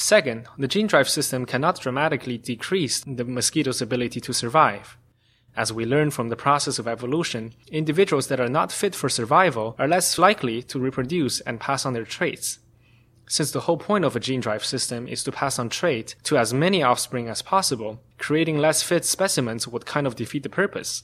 Second, 0.00 0.46
the 0.56 0.68
gene 0.68 0.86
drive 0.86 1.08
system 1.08 1.44
cannot 1.44 1.80
dramatically 1.80 2.38
decrease 2.38 3.00
the 3.00 3.24
mosquito's 3.24 3.82
ability 3.82 4.20
to 4.20 4.32
survive. 4.32 4.96
As 5.56 5.72
we 5.72 5.84
learn 5.84 6.12
from 6.12 6.28
the 6.28 6.36
process 6.36 6.78
of 6.78 6.86
evolution, 6.86 7.52
individuals 7.72 8.28
that 8.28 8.38
are 8.38 8.48
not 8.48 8.70
fit 8.70 8.94
for 8.94 9.08
survival 9.08 9.74
are 9.76 9.88
less 9.88 10.16
likely 10.16 10.62
to 10.62 10.78
reproduce 10.78 11.40
and 11.40 11.58
pass 11.58 11.84
on 11.84 11.94
their 11.94 12.04
traits. 12.04 12.60
Since 13.28 13.50
the 13.50 13.62
whole 13.62 13.76
point 13.76 14.04
of 14.04 14.14
a 14.14 14.20
gene 14.20 14.38
drive 14.38 14.64
system 14.64 15.08
is 15.08 15.24
to 15.24 15.32
pass 15.32 15.58
on 15.58 15.68
trait 15.68 16.14
to 16.22 16.38
as 16.38 16.54
many 16.54 16.80
offspring 16.80 17.28
as 17.28 17.42
possible, 17.42 18.00
creating 18.18 18.56
less 18.56 18.84
fit 18.84 19.04
specimens 19.04 19.66
would 19.66 19.84
kind 19.84 20.06
of 20.06 20.14
defeat 20.14 20.44
the 20.44 20.48
purpose. 20.48 21.02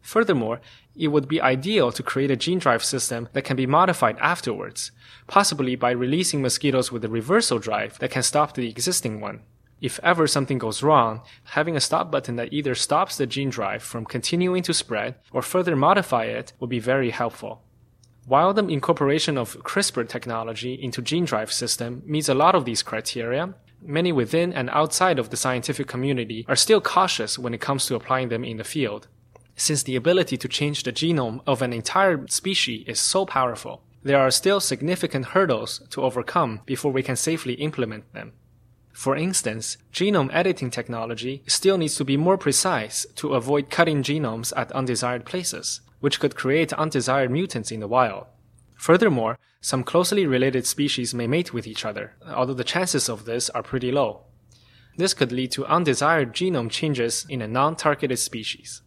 Furthermore, 0.00 0.60
it 0.96 1.08
would 1.08 1.28
be 1.28 1.40
ideal 1.40 1.90
to 1.92 2.02
create 2.02 2.30
a 2.30 2.36
gene 2.36 2.58
drive 2.58 2.84
system 2.84 3.28
that 3.32 3.44
can 3.44 3.56
be 3.56 3.66
modified 3.66 4.18
afterwards, 4.18 4.92
possibly 5.26 5.74
by 5.76 5.90
releasing 5.90 6.42
mosquitoes 6.42 6.92
with 6.92 7.04
a 7.04 7.08
reversal 7.08 7.58
drive 7.58 7.98
that 7.98 8.10
can 8.10 8.22
stop 8.22 8.54
the 8.54 8.68
existing 8.68 9.20
one. 9.20 9.40
If 9.80 9.98
ever 10.04 10.28
something 10.28 10.58
goes 10.58 10.82
wrong, 10.82 11.22
having 11.44 11.76
a 11.76 11.80
stop 11.80 12.10
button 12.10 12.36
that 12.36 12.52
either 12.52 12.74
stops 12.74 13.16
the 13.16 13.26
gene 13.26 13.50
drive 13.50 13.82
from 13.82 14.04
continuing 14.04 14.62
to 14.62 14.74
spread 14.74 15.16
or 15.32 15.42
further 15.42 15.74
modify 15.74 16.24
it 16.24 16.52
would 16.60 16.70
be 16.70 16.78
very 16.78 17.10
helpful. 17.10 17.62
While 18.26 18.54
the 18.54 18.68
incorporation 18.68 19.36
of 19.36 19.60
CRISPR 19.64 20.08
technology 20.08 20.74
into 20.74 21.02
gene 21.02 21.24
drive 21.24 21.52
system 21.52 22.02
meets 22.06 22.28
a 22.28 22.34
lot 22.34 22.54
of 22.54 22.64
these 22.64 22.84
criteria, 22.84 23.54
many 23.84 24.12
within 24.12 24.52
and 24.52 24.70
outside 24.70 25.18
of 25.18 25.30
the 25.30 25.36
scientific 25.36 25.88
community 25.88 26.44
are 26.48 26.54
still 26.54 26.80
cautious 26.80 27.36
when 27.36 27.52
it 27.52 27.60
comes 27.60 27.86
to 27.86 27.96
applying 27.96 28.28
them 28.28 28.44
in 28.44 28.58
the 28.58 28.64
field. 28.64 29.08
Since 29.56 29.82
the 29.82 29.96
ability 29.96 30.36
to 30.38 30.48
change 30.48 30.82
the 30.82 30.92
genome 30.92 31.40
of 31.46 31.62
an 31.62 31.72
entire 31.72 32.26
species 32.28 32.84
is 32.86 33.00
so 33.00 33.26
powerful, 33.26 33.82
there 34.02 34.18
are 34.18 34.30
still 34.30 34.60
significant 34.60 35.26
hurdles 35.26 35.82
to 35.90 36.02
overcome 36.02 36.60
before 36.66 36.90
we 36.90 37.02
can 37.02 37.16
safely 37.16 37.54
implement 37.54 38.12
them. 38.12 38.32
For 38.92 39.16
instance, 39.16 39.78
genome 39.92 40.30
editing 40.32 40.70
technology 40.70 41.42
still 41.46 41.78
needs 41.78 41.96
to 41.96 42.04
be 42.04 42.16
more 42.16 42.36
precise 42.36 43.06
to 43.16 43.34
avoid 43.34 43.70
cutting 43.70 44.02
genomes 44.02 44.52
at 44.56 44.72
undesired 44.72 45.24
places, 45.24 45.80
which 46.00 46.20
could 46.20 46.34
create 46.34 46.72
undesired 46.72 47.30
mutants 47.30 47.70
in 47.70 47.80
the 47.80 47.88
wild. 47.88 48.26
Furthermore, 48.76 49.38
some 49.60 49.84
closely 49.84 50.26
related 50.26 50.66
species 50.66 51.14
may 51.14 51.28
mate 51.28 51.54
with 51.54 51.66
each 51.66 51.84
other, 51.84 52.16
although 52.26 52.52
the 52.52 52.64
chances 52.64 53.08
of 53.08 53.24
this 53.24 53.48
are 53.50 53.62
pretty 53.62 53.92
low. 53.92 54.22
This 54.96 55.14
could 55.14 55.30
lead 55.32 55.52
to 55.52 55.64
undesired 55.66 56.34
genome 56.34 56.68
changes 56.68 57.24
in 57.28 57.40
a 57.40 57.48
non-targeted 57.48 58.18
species. 58.18 58.82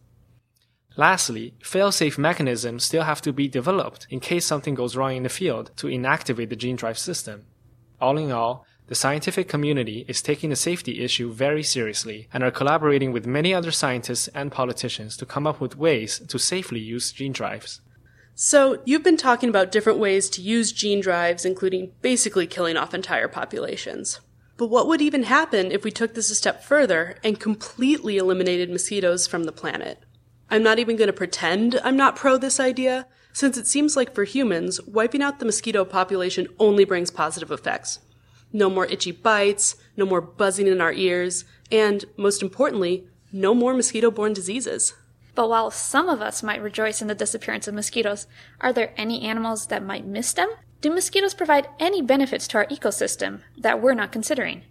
Lastly, 0.96 1.52
fail-safe 1.62 2.16
mechanisms 2.16 2.84
still 2.84 3.02
have 3.02 3.20
to 3.22 3.32
be 3.32 3.48
developed 3.48 4.06
in 4.08 4.18
case 4.18 4.46
something 4.46 4.74
goes 4.74 4.96
wrong 4.96 5.16
in 5.16 5.22
the 5.24 5.28
field 5.28 5.70
to 5.76 5.88
inactivate 5.88 6.48
the 6.48 6.56
gene 6.56 6.76
drive 6.76 6.98
system. 6.98 7.44
All 8.00 8.16
in 8.16 8.32
all, 8.32 8.64
the 8.88 8.94
scientific 8.94 9.48
community 9.48 10.06
is 10.08 10.22
taking 10.22 10.48
the 10.48 10.56
safety 10.56 11.04
issue 11.04 11.32
very 11.32 11.62
seriously 11.62 12.28
and 12.32 12.42
are 12.42 12.50
collaborating 12.50 13.12
with 13.12 13.26
many 13.26 13.52
other 13.52 13.72
scientists 13.72 14.28
and 14.28 14.50
politicians 14.52 15.16
to 15.18 15.26
come 15.26 15.46
up 15.46 15.60
with 15.60 15.76
ways 15.76 16.20
to 16.20 16.38
safely 16.38 16.80
use 16.80 17.12
gene 17.12 17.32
drives. 17.32 17.80
So, 18.34 18.80
you've 18.84 19.02
been 19.02 19.16
talking 19.16 19.48
about 19.48 19.72
different 19.72 19.98
ways 19.98 20.30
to 20.30 20.42
use 20.42 20.70
gene 20.70 21.00
drives, 21.00 21.44
including 21.44 21.92
basically 22.00 22.46
killing 22.46 22.76
off 22.76 22.94
entire 22.94 23.28
populations. 23.28 24.20
But 24.56 24.68
what 24.68 24.86
would 24.86 25.02
even 25.02 25.24
happen 25.24 25.72
if 25.72 25.84
we 25.84 25.90
took 25.90 26.14
this 26.14 26.30
a 26.30 26.34
step 26.34 26.62
further 26.62 27.16
and 27.24 27.40
completely 27.40 28.18
eliminated 28.18 28.70
mosquitoes 28.70 29.26
from 29.26 29.44
the 29.44 29.52
planet? 29.52 30.04
I'm 30.50 30.62
not 30.62 30.78
even 30.78 30.96
going 30.96 31.08
to 31.08 31.12
pretend 31.12 31.80
I'm 31.82 31.96
not 31.96 32.16
pro 32.16 32.38
this 32.38 32.60
idea, 32.60 33.06
since 33.32 33.56
it 33.56 33.66
seems 33.66 33.96
like 33.96 34.14
for 34.14 34.24
humans, 34.24 34.80
wiping 34.82 35.22
out 35.22 35.38
the 35.38 35.44
mosquito 35.44 35.84
population 35.84 36.46
only 36.58 36.84
brings 36.84 37.10
positive 37.10 37.50
effects 37.50 38.00
no 38.52 38.70
more 38.70 38.86
itchy 38.86 39.12
bites, 39.12 39.76
no 39.96 40.06
more 40.06 40.20
buzzing 40.20 40.66
in 40.66 40.80
our 40.80 40.92
ears, 40.92 41.44
and, 41.70 42.04
most 42.16 42.42
importantly, 42.42 43.06
no 43.32 43.54
more 43.54 43.74
mosquito 43.74 44.10
borne 44.10 44.32
diseases. 44.32 44.94
But 45.34 45.50
while 45.50 45.70
some 45.70 46.08
of 46.08 46.22
us 46.22 46.42
might 46.42 46.62
rejoice 46.62 47.02
in 47.02 47.08
the 47.08 47.14
disappearance 47.14 47.68
of 47.68 47.74
mosquitoes, 47.74 48.26
are 48.60 48.72
there 48.72 48.94
any 48.96 49.22
animals 49.22 49.66
that 49.66 49.84
might 49.84 50.06
miss 50.06 50.32
them? 50.32 50.48
Do 50.80 50.90
mosquitoes 50.90 51.34
provide 51.34 51.68
any 51.78 52.00
benefits 52.00 52.48
to 52.48 52.58
our 52.58 52.66
ecosystem 52.66 53.40
that 53.58 53.82
we're 53.82 53.94
not 53.94 54.12
considering? 54.12 54.62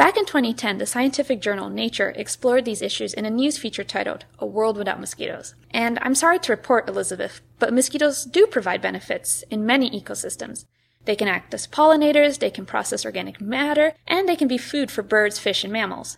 Back 0.00 0.16
in 0.16 0.24
2010, 0.24 0.78
the 0.78 0.86
scientific 0.86 1.42
journal 1.42 1.68
Nature 1.68 2.14
explored 2.16 2.64
these 2.64 2.80
issues 2.80 3.12
in 3.12 3.26
a 3.26 3.30
news 3.30 3.58
feature 3.58 3.84
titled 3.84 4.24
A 4.38 4.46
World 4.46 4.78
Without 4.78 4.98
Mosquitoes. 4.98 5.54
And 5.72 5.98
I'm 6.00 6.14
sorry 6.14 6.38
to 6.38 6.52
report, 6.52 6.88
Elizabeth, 6.88 7.42
but 7.58 7.74
mosquitoes 7.74 8.24
do 8.24 8.46
provide 8.46 8.80
benefits 8.80 9.44
in 9.50 9.66
many 9.66 9.90
ecosystems. 9.90 10.64
They 11.04 11.14
can 11.14 11.28
act 11.28 11.52
as 11.52 11.66
pollinators, 11.66 12.38
they 12.38 12.50
can 12.50 12.64
process 12.64 13.04
organic 13.04 13.42
matter, 13.42 13.92
and 14.06 14.26
they 14.26 14.36
can 14.36 14.48
be 14.48 14.56
food 14.56 14.90
for 14.90 15.02
birds, 15.02 15.38
fish, 15.38 15.64
and 15.64 15.72
mammals. 15.72 16.16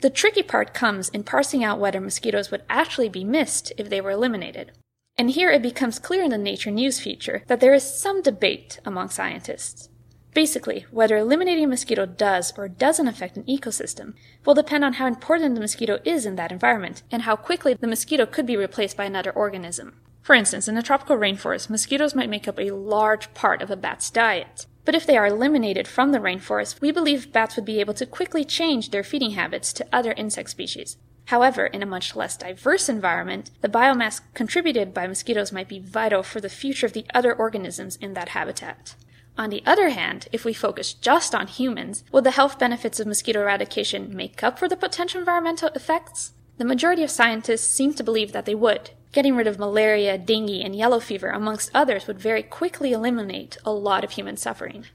The 0.00 0.08
tricky 0.08 0.44
part 0.44 0.72
comes 0.72 1.08
in 1.08 1.24
parsing 1.24 1.64
out 1.64 1.80
whether 1.80 2.00
mosquitoes 2.00 2.52
would 2.52 2.62
actually 2.70 3.08
be 3.08 3.24
missed 3.24 3.72
if 3.76 3.90
they 3.90 4.00
were 4.00 4.12
eliminated. 4.12 4.70
And 5.18 5.32
here 5.32 5.50
it 5.50 5.62
becomes 5.62 5.98
clear 5.98 6.22
in 6.22 6.30
the 6.30 6.38
Nature 6.38 6.70
News 6.70 7.00
feature 7.00 7.42
that 7.48 7.58
there 7.58 7.74
is 7.74 7.82
some 7.82 8.22
debate 8.22 8.78
among 8.84 9.08
scientists. 9.08 9.88
Basically, 10.34 10.84
whether 10.90 11.16
eliminating 11.16 11.64
a 11.64 11.68
mosquito 11.68 12.06
does 12.06 12.52
or 12.58 12.66
doesn't 12.66 13.06
affect 13.06 13.36
an 13.36 13.44
ecosystem 13.44 14.14
will 14.44 14.54
depend 14.54 14.84
on 14.84 14.94
how 14.94 15.06
important 15.06 15.54
the 15.54 15.60
mosquito 15.60 16.00
is 16.04 16.26
in 16.26 16.34
that 16.34 16.50
environment 16.50 17.04
and 17.12 17.22
how 17.22 17.36
quickly 17.36 17.74
the 17.74 17.86
mosquito 17.86 18.26
could 18.26 18.44
be 18.44 18.56
replaced 18.56 18.96
by 18.96 19.04
another 19.04 19.30
organism. 19.30 20.00
For 20.22 20.34
instance, 20.34 20.66
in 20.66 20.76
a 20.76 20.82
tropical 20.82 21.16
rainforest, 21.16 21.70
mosquitoes 21.70 22.16
might 22.16 22.28
make 22.28 22.48
up 22.48 22.58
a 22.58 22.72
large 22.72 23.32
part 23.32 23.62
of 23.62 23.70
a 23.70 23.76
bat's 23.76 24.10
diet. 24.10 24.66
But 24.84 24.96
if 24.96 25.06
they 25.06 25.16
are 25.16 25.26
eliminated 25.26 25.86
from 25.86 26.10
the 26.10 26.18
rainforest, 26.18 26.80
we 26.80 26.90
believe 26.90 27.32
bats 27.32 27.54
would 27.54 27.64
be 27.64 27.78
able 27.78 27.94
to 27.94 28.04
quickly 28.04 28.44
change 28.44 28.90
their 28.90 29.04
feeding 29.04 29.32
habits 29.32 29.72
to 29.74 29.86
other 29.92 30.12
insect 30.12 30.50
species. 30.50 30.96
However, 31.26 31.66
in 31.66 31.82
a 31.82 31.86
much 31.86 32.16
less 32.16 32.36
diverse 32.36 32.88
environment, 32.88 33.50
the 33.60 33.68
biomass 33.68 34.20
contributed 34.34 34.92
by 34.92 35.06
mosquitoes 35.06 35.52
might 35.52 35.68
be 35.68 35.78
vital 35.78 36.22
for 36.24 36.40
the 36.40 36.48
future 36.48 36.86
of 36.86 36.92
the 36.92 37.06
other 37.14 37.32
organisms 37.32 37.96
in 37.96 38.14
that 38.14 38.30
habitat. 38.30 38.96
On 39.36 39.50
the 39.50 39.62
other 39.66 39.90
hand, 39.90 40.28
if 40.32 40.44
we 40.44 40.52
focus 40.52 40.92
just 40.92 41.34
on 41.34 41.46
humans, 41.46 42.04
will 42.12 42.22
the 42.22 42.30
health 42.32 42.58
benefits 42.58 43.00
of 43.00 43.06
mosquito 43.06 43.40
eradication 43.40 44.14
make 44.14 44.42
up 44.42 44.58
for 44.58 44.68
the 44.68 44.76
potential 44.76 45.20
environmental 45.20 45.70
effects? 45.74 46.32
The 46.58 46.64
majority 46.64 47.02
of 47.02 47.10
scientists 47.10 47.66
seem 47.66 47.94
to 47.94 48.04
believe 48.04 48.32
that 48.32 48.46
they 48.46 48.54
would, 48.54 48.90
Getting 49.14 49.36
rid 49.36 49.46
of 49.46 49.60
malaria, 49.60 50.18
dengue, 50.18 50.60
and 50.64 50.74
yellow 50.74 50.98
fever, 50.98 51.28
amongst 51.28 51.70
others, 51.72 52.08
would 52.08 52.18
very 52.18 52.42
quickly 52.42 52.90
eliminate 52.90 53.56
a 53.64 53.70
lot 53.70 54.02
of 54.02 54.10
human 54.10 54.36
suffering. 54.36 54.86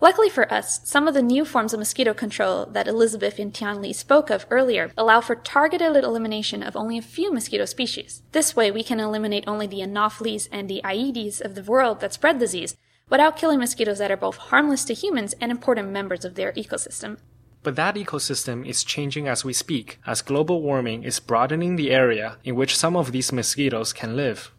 Luckily 0.00 0.28
for 0.28 0.52
us, 0.54 0.80
some 0.88 1.08
of 1.08 1.14
the 1.14 1.22
new 1.22 1.44
forms 1.44 1.72
of 1.72 1.80
mosquito 1.80 2.14
control 2.14 2.66
that 2.66 2.86
Elizabeth 2.86 3.40
and 3.40 3.52
Tianli 3.52 3.92
spoke 3.92 4.30
of 4.30 4.46
earlier 4.50 4.92
allow 4.96 5.20
for 5.20 5.34
targeted 5.34 5.96
elimination 5.96 6.62
of 6.62 6.76
only 6.76 6.96
a 6.96 7.02
few 7.02 7.32
mosquito 7.32 7.64
species. 7.64 8.22
This 8.30 8.54
way, 8.54 8.70
we 8.70 8.84
can 8.84 9.00
eliminate 9.00 9.42
only 9.48 9.66
the 9.66 9.82
Anopheles 9.82 10.48
and 10.52 10.68
the 10.68 10.80
Aedes 10.84 11.40
of 11.40 11.56
the 11.56 11.64
world 11.64 11.98
that 11.98 12.12
spread 12.12 12.38
disease, 12.38 12.76
without 13.08 13.36
killing 13.36 13.60
mosquitoes 13.60 13.98
that 13.98 14.10
are 14.10 14.16
both 14.16 14.36
harmless 14.36 14.84
to 14.84 14.94
humans 14.94 15.34
and 15.40 15.50
important 15.50 15.90
members 15.90 16.24
of 16.24 16.34
their 16.34 16.52
ecosystem. 16.52 17.18
But 17.62 17.76
that 17.76 17.94
ecosystem 17.94 18.66
is 18.66 18.84
changing 18.84 19.28
as 19.28 19.44
we 19.44 19.52
speak, 19.52 19.98
as 20.06 20.22
global 20.22 20.62
warming 20.62 21.02
is 21.02 21.20
broadening 21.20 21.76
the 21.76 21.90
area 21.90 22.38
in 22.44 22.54
which 22.56 22.76
some 22.76 22.96
of 22.96 23.12
these 23.12 23.32
mosquitoes 23.32 23.92
can 23.92 24.16
live. 24.16 24.52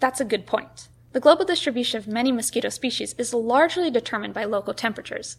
That's 0.00 0.20
a 0.20 0.24
good 0.24 0.46
point. 0.46 0.88
The 1.12 1.20
global 1.20 1.44
distribution 1.44 1.98
of 1.98 2.08
many 2.08 2.32
mosquito 2.32 2.68
species 2.68 3.14
is 3.18 3.32
largely 3.32 3.90
determined 3.90 4.34
by 4.34 4.44
local 4.44 4.74
temperatures. 4.74 5.36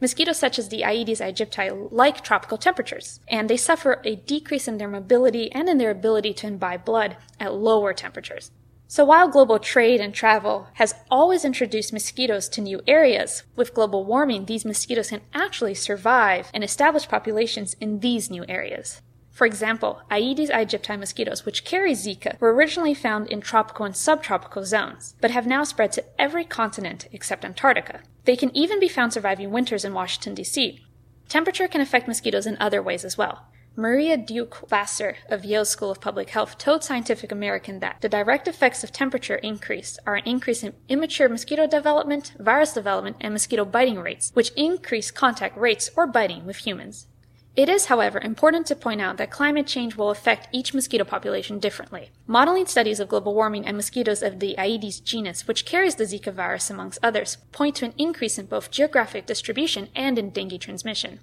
Mosquitoes 0.00 0.38
such 0.38 0.58
as 0.58 0.68
the 0.68 0.82
Aedes 0.82 1.20
aegypti 1.20 1.88
like 1.90 2.22
tropical 2.22 2.58
temperatures, 2.58 3.20
and 3.28 3.48
they 3.48 3.56
suffer 3.56 4.02
a 4.04 4.16
decrease 4.16 4.68
in 4.68 4.76
their 4.76 4.88
mobility 4.88 5.50
and 5.52 5.68
in 5.68 5.78
their 5.78 5.90
ability 5.90 6.34
to 6.34 6.46
imbibe 6.46 6.84
blood 6.84 7.16
at 7.40 7.54
lower 7.54 7.94
temperatures. 7.94 8.50
So 8.86 9.04
while 9.04 9.28
global 9.28 9.58
trade 9.58 10.00
and 10.00 10.14
travel 10.14 10.68
has 10.74 10.94
always 11.10 11.44
introduced 11.44 11.92
mosquitoes 11.92 12.48
to 12.50 12.60
new 12.60 12.80
areas, 12.86 13.42
with 13.56 13.74
global 13.74 14.04
warming, 14.04 14.44
these 14.44 14.64
mosquitoes 14.64 15.08
can 15.10 15.22
actually 15.32 15.74
survive 15.74 16.50
and 16.52 16.62
establish 16.62 17.08
populations 17.08 17.74
in 17.80 18.00
these 18.00 18.30
new 18.30 18.44
areas. 18.48 19.00
For 19.34 19.46
example, 19.46 20.00
Aedes 20.12 20.48
aegypti 20.50 20.96
mosquitoes, 20.96 21.44
which 21.44 21.64
carry 21.64 21.92
Zika, 21.92 22.38
were 22.38 22.54
originally 22.54 22.94
found 22.94 23.26
in 23.28 23.40
tropical 23.40 23.84
and 23.84 23.96
subtropical 23.96 24.64
zones, 24.64 25.16
but 25.20 25.32
have 25.32 25.44
now 25.44 25.64
spread 25.64 25.90
to 25.92 26.04
every 26.20 26.44
continent 26.44 27.08
except 27.10 27.44
Antarctica. 27.44 28.02
They 28.26 28.36
can 28.36 28.56
even 28.56 28.78
be 28.78 28.86
found 28.86 29.12
surviving 29.12 29.50
winters 29.50 29.84
in 29.84 29.92
Washington, 29.92 30.34
D.C. 30.34 30.80
Temperature 31.28 31.66
can 31.66 31.80
affect 31.80 32.06
mosquitoes 32.06 32.46
in 32.46 32.56
other 32.60 32.80
ways 32.80 33.04
as 33.04 33.18
well. 33.18 33.48
Maria 33.76 34.16
Diuk-Wasser 34.16 35.16
of 35.28 35.44
Yale 35.44 35.64
School 35.64 35.90
of 35.90 36.00
Public 36.00 36.30
Health 36.30 36.56
told 36.58 36.84
Scientific 36.84 37.32
American 37.32 37.80
that 37.80 38.00
the 38.02 38.08
direct 38.08 38.46
effects 38.46 38.84
of 38.84 38.92
temperature 38.92 39.34
increase 39.34 39.98
are 40.06 40.14
an 40.14 40.22
increase 40.24 40.62
in 40.62 40.74
immature 40.88 41.28
mosquito 41.28 41.66
development, 41.66 42.34
virus 42.38 42.72
development, 42.72 43.16
and 43.20 43.34
mosquito 43.34 43.64
biting 43.64 43.98
rates, 43.98 44.30
which 44.32 44.52
increase 44.52 45.10
contact 45.10 45.56
rates 45.56 45.90
or 45.96 46.06
biting 46.06 46.46
with 46.46 46.58
humans. 46.58 47.08
It 47.56 47.68
is, 47.68 47.86
however, 47.86 48.20
important 48.20 48.68
to 48.68 48.76
point 48.76 49.00
out 49.00 49.16
that 49.16 49.32
climate 49.32 49.66
change 49.66 49.96
will 49.96 50.10
affect 50.10 50.48
each 50.52 50.72
mosquito 50.72 51.02
population 51.02 51.58
differently. 51.58 52.10
Modeling 52.28 52.66
studies 52.66 53.00
of 53.00 53.08
global 53.08 53.34
warming 53.34 53.66
and 53.66 53.76
mosquitoes 53.76 54.22
of 54.22 54.38
the 54.38 54.54
Aedes 54.56 55.00
genus, 55.00 55.48
which 55.48 55.66
carries 55.66 55.96
the 55.96 56.04
Zika 56.04 56.32
virus 56.32 56.70
amongst 56.70 57.00
others, 57.02 57.38
point 57.50 57.74
to 57.76 57.86
an 57.86 57.94
increase 57.98 58.38
in 58.38 58.46
both 58.46 58.70
geographic 58.70 59.26
distribution 59.26 59.88
and 59.96 60.16
in 60.16 60.30
dengue 60.30 60.60
transmission. 60.60 61.18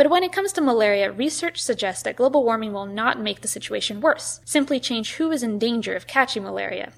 But 0.00 0.08
when 0.08 0.22
it 0.22 0.32
comes 0.32 0.54
to 0.54 0.62
malaria, 0.62 1.12
research 1.12 1.60
suggests 1.60 2.02
that 2.04 2.16
global 2.16 2.42
warming 2.42 2.72
will 2.72 2.86
not 2.86 3.20
make 3.20 3.42
the 3.42 3.48
situation 3.48 4.00
worse, 4.00 4.40
simply 4.46 4.80
change 4.80 5.16
who 5.16 5.30
is 5.30 5.42
in 5.42 5.58
danger 5.58 5.94
of 5.94 6.06
catching 6.06 6.42
malaria. 6.42 6.94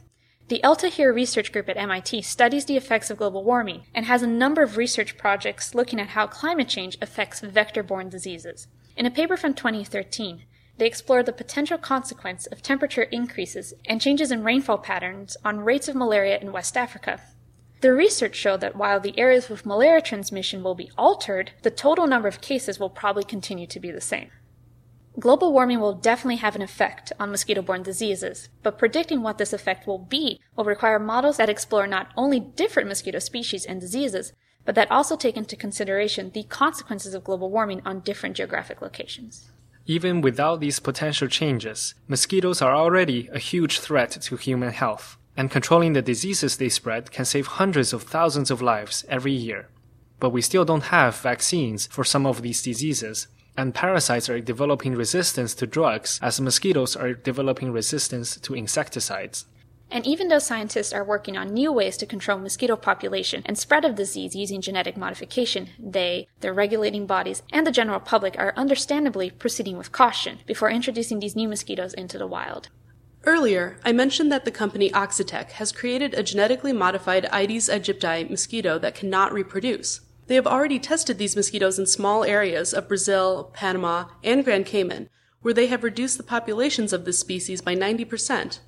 The 0.46 0.60
Eltahir 0.62 1.12
Research 1.12 1.50
Group 1.50 1.68
at 1.68 1.76
MIT 1.76 2.22
studies 2.22 2.66
the 2.66 2.76
effects 2.76 3.10
of 3.10 3.18
global 3.18 3.42
warming 3.42 3.86
and 3.92 4.06
has 4.06 4.22
a 4.22 4.28
number 4.28 4.62
of 4.62 4.76
research 4.76 5.18
projects 5.18 5.74
looking 5.74 5.98
at 5.98 6.10
how 6.10 6.28
climate 6.28 6.68
change 6.68 6.96
affects 7.02 7.40
vector 7.40 7.82
borne 7.82 8.08
diseases. 8.08 8.68
In 8.96 9.04
a 9.04 9.10
paper 9.10 9.36
from 9.36 9.54
2013, 9.54 10.44
they 10.78 10.86
explored 10.86 11.26
the 11.26 11.32
potential 11.32 11.78
consequence 11.78 12.46
of 12.46 12.62
temperature 12.62 13.02
increases 13.02 13.74
and 13.84 14.00
changes 14.00 14.30
in 14.30 14.44
rainfall 14.44 14.78
patterns 14.78 15.36
on 15.44 15.58
rates 15.58 15.88
of 15.88 15.96
malaria 15.96 16.38
in 16.38 16.52
West 16.52 16.76
Africa. 16.76 17.20
The 17.82 17.92
research 17.92 18.36
showed 18.36 18.60
that 18.60 18.76
while 18.76 19.00
the 19.00 19.18
areas 19.18 19.48
with 19.48 19.66
malaria 19.66 20.00
transmission 20.00 20.62
will 20.62 20.76
be 20.76 20.92
altered, 20.96 21.50
the 21.62 21.70
total 21.70 22.06
number 22.06 22.28
of 22.28 22.40
cases 22.40 22.78
will 22.78 22.88
probably 22.88 23.24
continue 23.24 23.66
to 23.66 23.80
be 23.80 23.90
the 23.90 24.00
same. 24.00 24.30
Global 25.18 25.52
warming 25.52 25.80
will 25.80 25.92
definitely 25.92 26.36
have 26.36 26.54
an 26.54 26.62
effect 26.62 27.12
on 27.18 27.32
mosquito 27.32 27.60
borne 27.60 27.82
diseases, 27.82 28.48
but 28.62 28.78
predicting 28.78 29.20
what 29.20 29.38
this 29.38 29.52
effect 29.52 29.84
will 29.84 29.98
be 29.98 30.38
will 30.54 30.64
require 30.64 31.00
models 31.00 31.38
that 31.38 31.48
explore 31.48 31.88
not 31.88 32.12
only 32.16 32.38
different 32.38 32.88
mosquito 32.88 33.18
species 33.18 33.64
and 33.64 33.80
diseases, 33.80 34.32
but 34.64 34.76
that 34.76 34.90
also 34.90 35.16
take 35.16 35.36
into 35.36 35.56
consideration 35.56 36.30
the 36.30 36.44
consequences 36.44 37.14
of 37.14 37.24
global 37.24 37.50
warming 37.50 37.82
on 37.84 37.98
different 37.98 38.36
geographic 38.36 38.80
locations. 38.80 39.50
Even 39.86 40.20
without 40.20 40.60
these 40.60 40.78
potential 40.78 41.26
changes, 41.26 41.96
mosquitoes 42.06 42.62
are 42.62 42.76
already 42.76 43.28
a 43.32 43.40
huge 43.40 43.80
threat 43.80 44.12
to 44.12 44.36
human 44.36 44.70
health 44.70 45.18
and 45.36 45.50
controlling 45.50 45.92
the 45.92 46.02
diseases 46.02 46.56
they 46.56 46.68
spread 46.68 47.10
can 47.10 47.24
save 47.24 47.46
hundreds 47.46 47.92
of 47.92 48.02
thousands 48.02 48.50
of 48.50 48.62
lives 48.62 49.04
every 49.08 49.32
year. 49.32 49.68
But 50.20 50.30
we 50.30 50.42
still 50.42 50.64
don't 50.64 50.84
have 50.84 51.16
vaccines 51.16 51.86
for 51.86 52.04
some 52.04 52.26
of 52.26 52.42
these 52.42 52.62
diseases, 52.62 53.28
and 53.56 53.74
parasites 53.74 54.28
are 54.28 54.40
developing 54.40 54.94
resistance 54.94 55.54
to 55.54 55.66
drugs 55.66 56.18
as 56.22 56.40
mosquitoes 56.40 56.96
are 56.96 57.12
developing 57.12 57.72
resistance 57.72 58.36
to 58.36 58.54
insecticides. 58.54 59.46
And 59.90 60.06
even 60.06 60.28
though 60.28 60.38
scientists 60.38 60.94
are 60.94 61.04
working 61.04 61.36
on 61.36 61.52
new 61.52 61.70
ways 61.70 61.98
to 61.98 62.06
control 62.06 62.38
mosquito 62.38 62.76
population 62.76 63.42
and 63.44 63.58
spread 63.58 63.84
of 63.84 63.94
disease 63.94 64.34
using 64.34 64.62
genetic 64.62 64.96
modification, 64.96 65.68
they, 65.78 66.28
their 66.40 66.54
regulating 66.54 67.04
bodies, 67.06 67.42
and 67.52 67.66
the 67.66 67.70
general 67.70 68.00
public 68.00 68.34
are 68.38 68.54
understandably 68.56 69.28
proceeding 69.28 69.76
with 69.76 69.92
caution 69.92 70.38
before 70.46 70.70
introducing 70.70 71.20
these 71.20 71.36
new 71.36 71.46
mosquitoes 71.46 71.92
into 71.92 72.16
the 72.16 72.26
wild. 72.26 72.70
Earlier, 73.24 73.76
I 73.84 73.92
mentioned 73.92 74.32
that 74.32 74.44
the 74.44 74.50
company 74.50 74.90
Oxitec 74.90 75.52
has 75.52 75.70
created 75.70 76.12
a 76.12 76.24
genetically 76.24 76.72
modified 76.72 77.28
Aedes 77.32 77.68
aegypti 77.68 78.28
mosquito 78.28 78.80
that 78.80 78.96
cannot 78.96 79.32
reproduce. 79.32 80.00
They 80.26 80.34
have 80.34 80.46
already 80.46 80.80
tested 80.80 81.18
these 81.18 81.36
mosquitoes 81.36 81.78
in 81.78 81.86
small 81.86 82.24
areas 82.24 82.74
of 82.74 82.88
Brazil, 82.88 83.50
Panama, 83.52 84.06
and 84.24 84.44
Grand 84.44 84.66
Cayman, 84.66 85.08
where 85.40 85.54
they 85.54 85.68
have 85.68 85.84
reduced 85.84 86.16
the 86.16 86.24
populations 86.24 86.92
of 86.92 87.04
this 87.04 87.20
species 87.20 87.62
by 87.62 87.76
90%. 87.76 88.58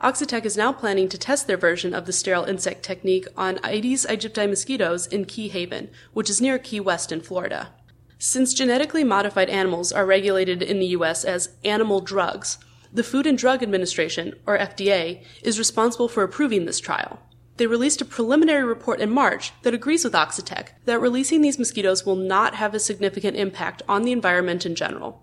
Oxitec 0.00 0.44
is 0.44 0.56
now 0.56 0.72
planning 0.72 1.08
to 1.08 1.18
test 1.18 1.46
their 1.46 1.56
version 1.56 1.94
of 1.94 2.06
the 2.06 2.12
sterile 2.12 2.44
insect 2.44 2.82
technique 2.84 3.26
on 3.36 3.58
Aedes 3.64 4.06
aegypti 4.06 4.48
mosquitoes 4.48 5.06
in 5.06 5.24
Key 5.24 5.48
Haven, 5.48 5.88
which 6.12 6.30
is 6.30 6.40
near 6.40 6.58
Key 6.58 6.80
West 6.80 7.12
in 7.12 7.20
Florida. 7.20 7.70
Since 8.18 8.54
genetically 8.54 9.04
modified 9.04 9.48
animals 9.48 9.92
are 9.92 10.06
regulated 10.06 10.62
in 10.62 10.80
the 10.80 10.86
US 10.86 11.24
as 11.24 11.50
animal 11.64 12.00
drugs, 12.00 12.58
the 12.92 13.02
Food 13.02 13.26
and 13.26 13.36
Drug 13.36 13.62
Administration, 13.62 14.34
or 14.46 14.58
FDA, 14.58 15.22
is 15.42 15.58
responsible 15.58 16.08
for 16.08 16.22
approving 16.22 16.64
this 16.64 16.80
trial. 16.80 17.20
They 17.58 17.66
released 17.66 18.00
a 18.00 18.04
preliminary 18.04 18.64
report 18.64 19.00
in 19.00 19.10
March 19.10 19.52
that 19.62 19.74
agrees 19.74 20.04
with 20.04 20.12
Oxitec 20.12 20.68
that 20.84 21.00
releasing 21.00 21.42
these 21.42 21.58
mosquitoes 21.58 22.06
will 22.06 22.16
not 22.16 22.54
have 22.54 22.72
a 22.72 22.78
significant 22.78 23.36
impact 23.36 23.82
on 23.88 24.02
the 24.02 24.12
environment 24.12 24.64
in 24.64 24.74
general. 24.76 25.22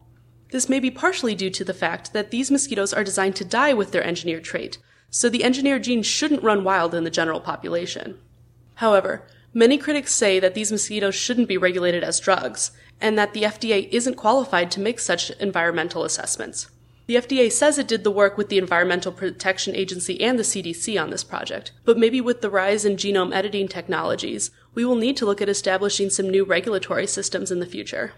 This 0.51 0.69
may 0.69 0.79
be 0.79 0.91
partially 0.91 1.33
due 1.33 1.49
to 1.49 1.63
the 1.63 1.73
fact 1.73 2.13
that 2.13 2.31
these 2.31 2.51
mosquitoes 2.51 2.93
are 2.93 3.03
designed 3.03 3.35
to 3.37 3.45
die 3.45 3.73
with 3.73 3.91
their 3.91 4.03
engineered 4.03 4.43
trait, 4.43 4.77
so 5.09 5.29
the 5.29 5.43
engineered 5.45 5.83
gene 5.83 6.03
shouldn't 6.03 6.43
run 6.43 6.63
wild 6.65 6.93
in 6.93 7.05
the 7.05 7.09
general 7.09 7.39
population. 7.39 8.19
However, 8.75 9.25
many 9.53 9.77
critics 9.77 10.13
say 10.13 10.39
that 10.39 10.55
these 10.55 10.73
mosquitoes 10.73 11.15
shouldn't 11.15 11.47
be 11.47 11.57
regulated 11.57 12.03
as 12.03 12.19
drugs, 12.19 12.71
and 12.99 13.17
that 13.17 13.33
the 13.33 13.43
FDA 13.43 13.89
isn't 13.91 14.15
qualified 14.15 14.71
to 14.71 14.81
make 14.81 14.99
such 14.99 15.31
environmental 15.31 16.03
assessments. 16.03 16.69
The 17.07 17.15
FDA 17.17 17.51
says 17.51 17.77
it 17.77 17.87
did 17.87 18.03
the 18.03 18.09
work 18.09 18.35
with 18.35 18.49
the 18.49 18.57
Environmental 18.57 19.11
Protection 19.11 19.75
Agency 19.75 20.19
and 20.21 20.39
the 20.39 20.43
CDC 20.43 20.99
on 20.99 21.11
this 21.11 21.23
project, 21.23 21.71
but 21.83 21.99
maybe 21.99 22.19
with 22.19 22.41
the 22.41 22.49
rise 22.49 22.83
in 22.83 22.95
genome 22.95 23.31
editing 23.31 23.67
technologies, 23.67 24.49
we 24.73 24.83
will 24.83 24.95
need 24.95 25.15
to 25.17 25.25
look 25.25 25.39
at 25.39 25.49
establishing 25.49 26.09
some 26.09 26.27
new 26.27 26.43
regulatory 26.43 27.05
systems 27.05 27.51
in 27.51 27.59
the 27.59 27.67
future. 27.67 28.13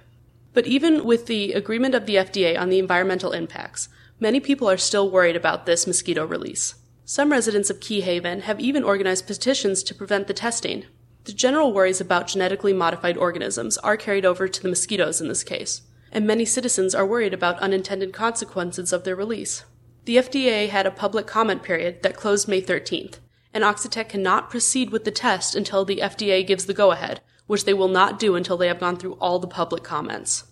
But 0.53 0.67
even 0.67 1.03
with 1.03 1.25
the 1.25 1.51
agreement 1.51 1.95
of 1.95 2.05
the 2.05 2.15
FDA 2.15 2.57
on 2.57 2.69
the 2.69 2.79
environmental 2.79 3.33
impacts, 3.33 3.89
many 4.21 4.39
people 4.39 4.69
are 4.69 4.77
still 4.77 5.11
worried 5.11 5.35
about 5.35 5.65
this 5.65 5.85
mosquito 5.85 6.25
release. 6.25 6.75
Some 7.03 7.31
residents 7.31 7.69
of 7.69 7.81
Key 7.81 8.01
Haven 8.01 8.41
have 8.41 8.59
even 8.61 8.85
organized 8.85 9.27
petitions 9.27 9.83
to 9.83 9.95
prevent 9.95 10.27
the 10.27 10.33
testing. 10.33 10.85
The 11.25 11.33
general 11.33 11.73
worries 11.73 11.99
about 11.99 12.27
genetically 12.27 12.71
modified 12.71 13.17
organisms 13.17 13.77
are 13.79 13.97
carried 13.97 14.25
over 14.25 14.47
to 14.47 14.61
the 14.61 14.69
mosquitoes 14.69 15.19
in 15.19 15.27
this 15.27 15.43
case 15.43 15.81
and 16.11 16.25
many 16.25 16.45
citizens 16.45 16.95
are 16.95 17.05
worried 17.05 17.33
about 17.33 17.59
unintended 17.59 18.13
consequences 18.13 18.93
of 18.93 19.03
their 19.03 19.15
release. 19.15 19.65
The 20.05 20.17
FDA 20.17 20.69
had 20.69 20.85
a 20.85 20.91
public 20.91 21.27
comment 21.27 21.63
period 21.63 22.01
that 22.03 22.15
closed 22.15 22.47
May 22.47 22.61
13th, 22.61 23.19
and 23.53 23.63
Oxitec 23.63 24.09
cannot 24.09 24.49
proceed 24.49 24.89
with 24.89 25.03
the 25.03 25.11
test 25.11 25.55
until 25.55 25.83
the 25.83 25.97
FDA 25.97 26.45
gives 26.45 26.65
the 26.65 26.73
go 26.73 26.91
ahead, 26.91 27.21
which 27.47 27.65
they 27.65 27.73
will 27.73 27.87
not 27.87 28.19
do 28.19 28.35
until 28.35 28.57
they 28.57 28.67
have 28.67 28.79
gone 28.79 28.97
through 28.97 29.13
all 29.15 29.39
the 29.39 29.47
public 29.47 29.83
comments. 29.83 30.45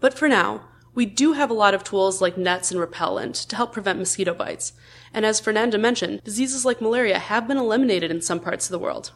But 0.00 0.14
for 0.14 0.28
now, 0.28 0.68
we 0.94 1.04
do 1.04 1.34
have 1.34 1.50
a 1.50 1.54
lot 1.54 1.74
of 1.74 1.84
tools 1.84 2.22
like 2.22 2.38
nets 2.38 2.70
and 2.70 2.80
repellent 2.80 3.34
to 3.34 3.56
help 3.56 3.72
prevent 3.72 3.98
mosquito 3.98 4.32
bites, 4.32 4.72
and 5.12 5.26
as 5.26 5.40
Fernanda 5.40 5.76
mentioned, 5.76 6.22
diseases 6.24 6.64
like 6.64 6.80
malaria 6.80 7.18
have 7.18 7.46
been 7.46 7.58
eliminated 7.58 8.10
in 8.10 8.22
some 8.22 8.40
parts 8.40 8.66
of 8.66 8.70
the 8.72 8.78
world. 8.78 9.12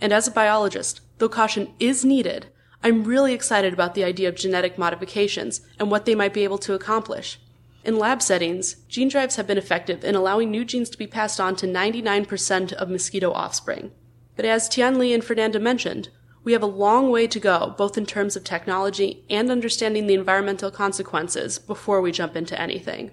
And 0.00 0.12
as 0.12 0.28
a 0.28 0.30
biologist, 0.30 1.00
though 1.18 1.28
caution 1.28 1.74
is 1.80 2.04
needed, 2.04 2.46
I'm 2.82 3.04
really 3.04 3.34
excited 3.34 3.72
about 3.72 3.94
the 3.94 4.04
idea 4.04 4.28
of 4.28 4.36
genetic 4.36 4.78
modifications 4.78 5.62
and 5.78 5.90
what 5.90 6.04
they 6.04 6.14
might 6.14 6.32
be 6.32 6.44
able 6.44 6.58
to 6.58 6.74
accomplish. 6.74 7.40
In 7.84 7.98
lab 7.98 8.22
settings, 8.22 8.76
gene 8.88 9.08
drives 9.08 9.36
have 9.36 9.46
been 9.46 9.58
effective 9.58 10.04
in 10.04 10.14
allowing 10.14 10.50
new 10.50 10.64
genes 10.64 10.90
to 10.90 10.98
be 10.98 11.06
passed 11.06 11.40
on 11.40 11.56
to 11.56 11.66
99% 11.66 12.72
of 12.74 12.88
mosquito 12.88 13.32
offspring. 13.32 13.90
But 14.36 14.44
as 14.44 14.68
Tian 14.68 14.98
Li 14.98 15.12
and 15.12 15.24
Fernanda 15.24 15.58
mentioned, 15.58 16.10
we 16.44 16.52
have 16.52 16.62
a 16.62 16.66
long 16.66 17.10
way 17.10 17.26
to 17.26 17.40
go, 17.40 17.74
both 17.76 17.98
in 17.98 18.06
terms 18.06 18.36
of 18.36 18.44
technology 18.44 19.24
and 19.28 19.50
understanding 19.50 20.06
the 20.06 20.14
environmental 20.14 20.70
consequences 20.70 21.58
before 21.58 22.00
we 22.00 22.12
jump 22.12 22.36
into 22.36 22.60
anything. 22.60 23.10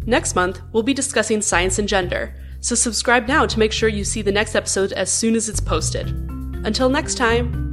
Next 0.06 0.34
month, 0.34 0.62
we'll 0.72 0.82
be 0.82 0.94
discussing 0.94 1.42
science 1.42 1.78
and 1.78 1.86
gender, 1.86 2.34
so 2.60 2.74
subscribe 2.74 3.28
now 3.28 3.44
to 3.44 3.58
make 3.58 3.72
sure 3.72 3.90
you 3.90 4.04
see 4.04 4.22
the 4.22 4.32
next 4.32 4.54
episode 4.54 4.92
as 4.92 5.12
soon 5.12 5.34
as 5.34 5.50
it's 5.50 5.60
posted. 5.60 6.08
Until 6.64 6.88
next 6.88 7.16
time, 7.16 7.67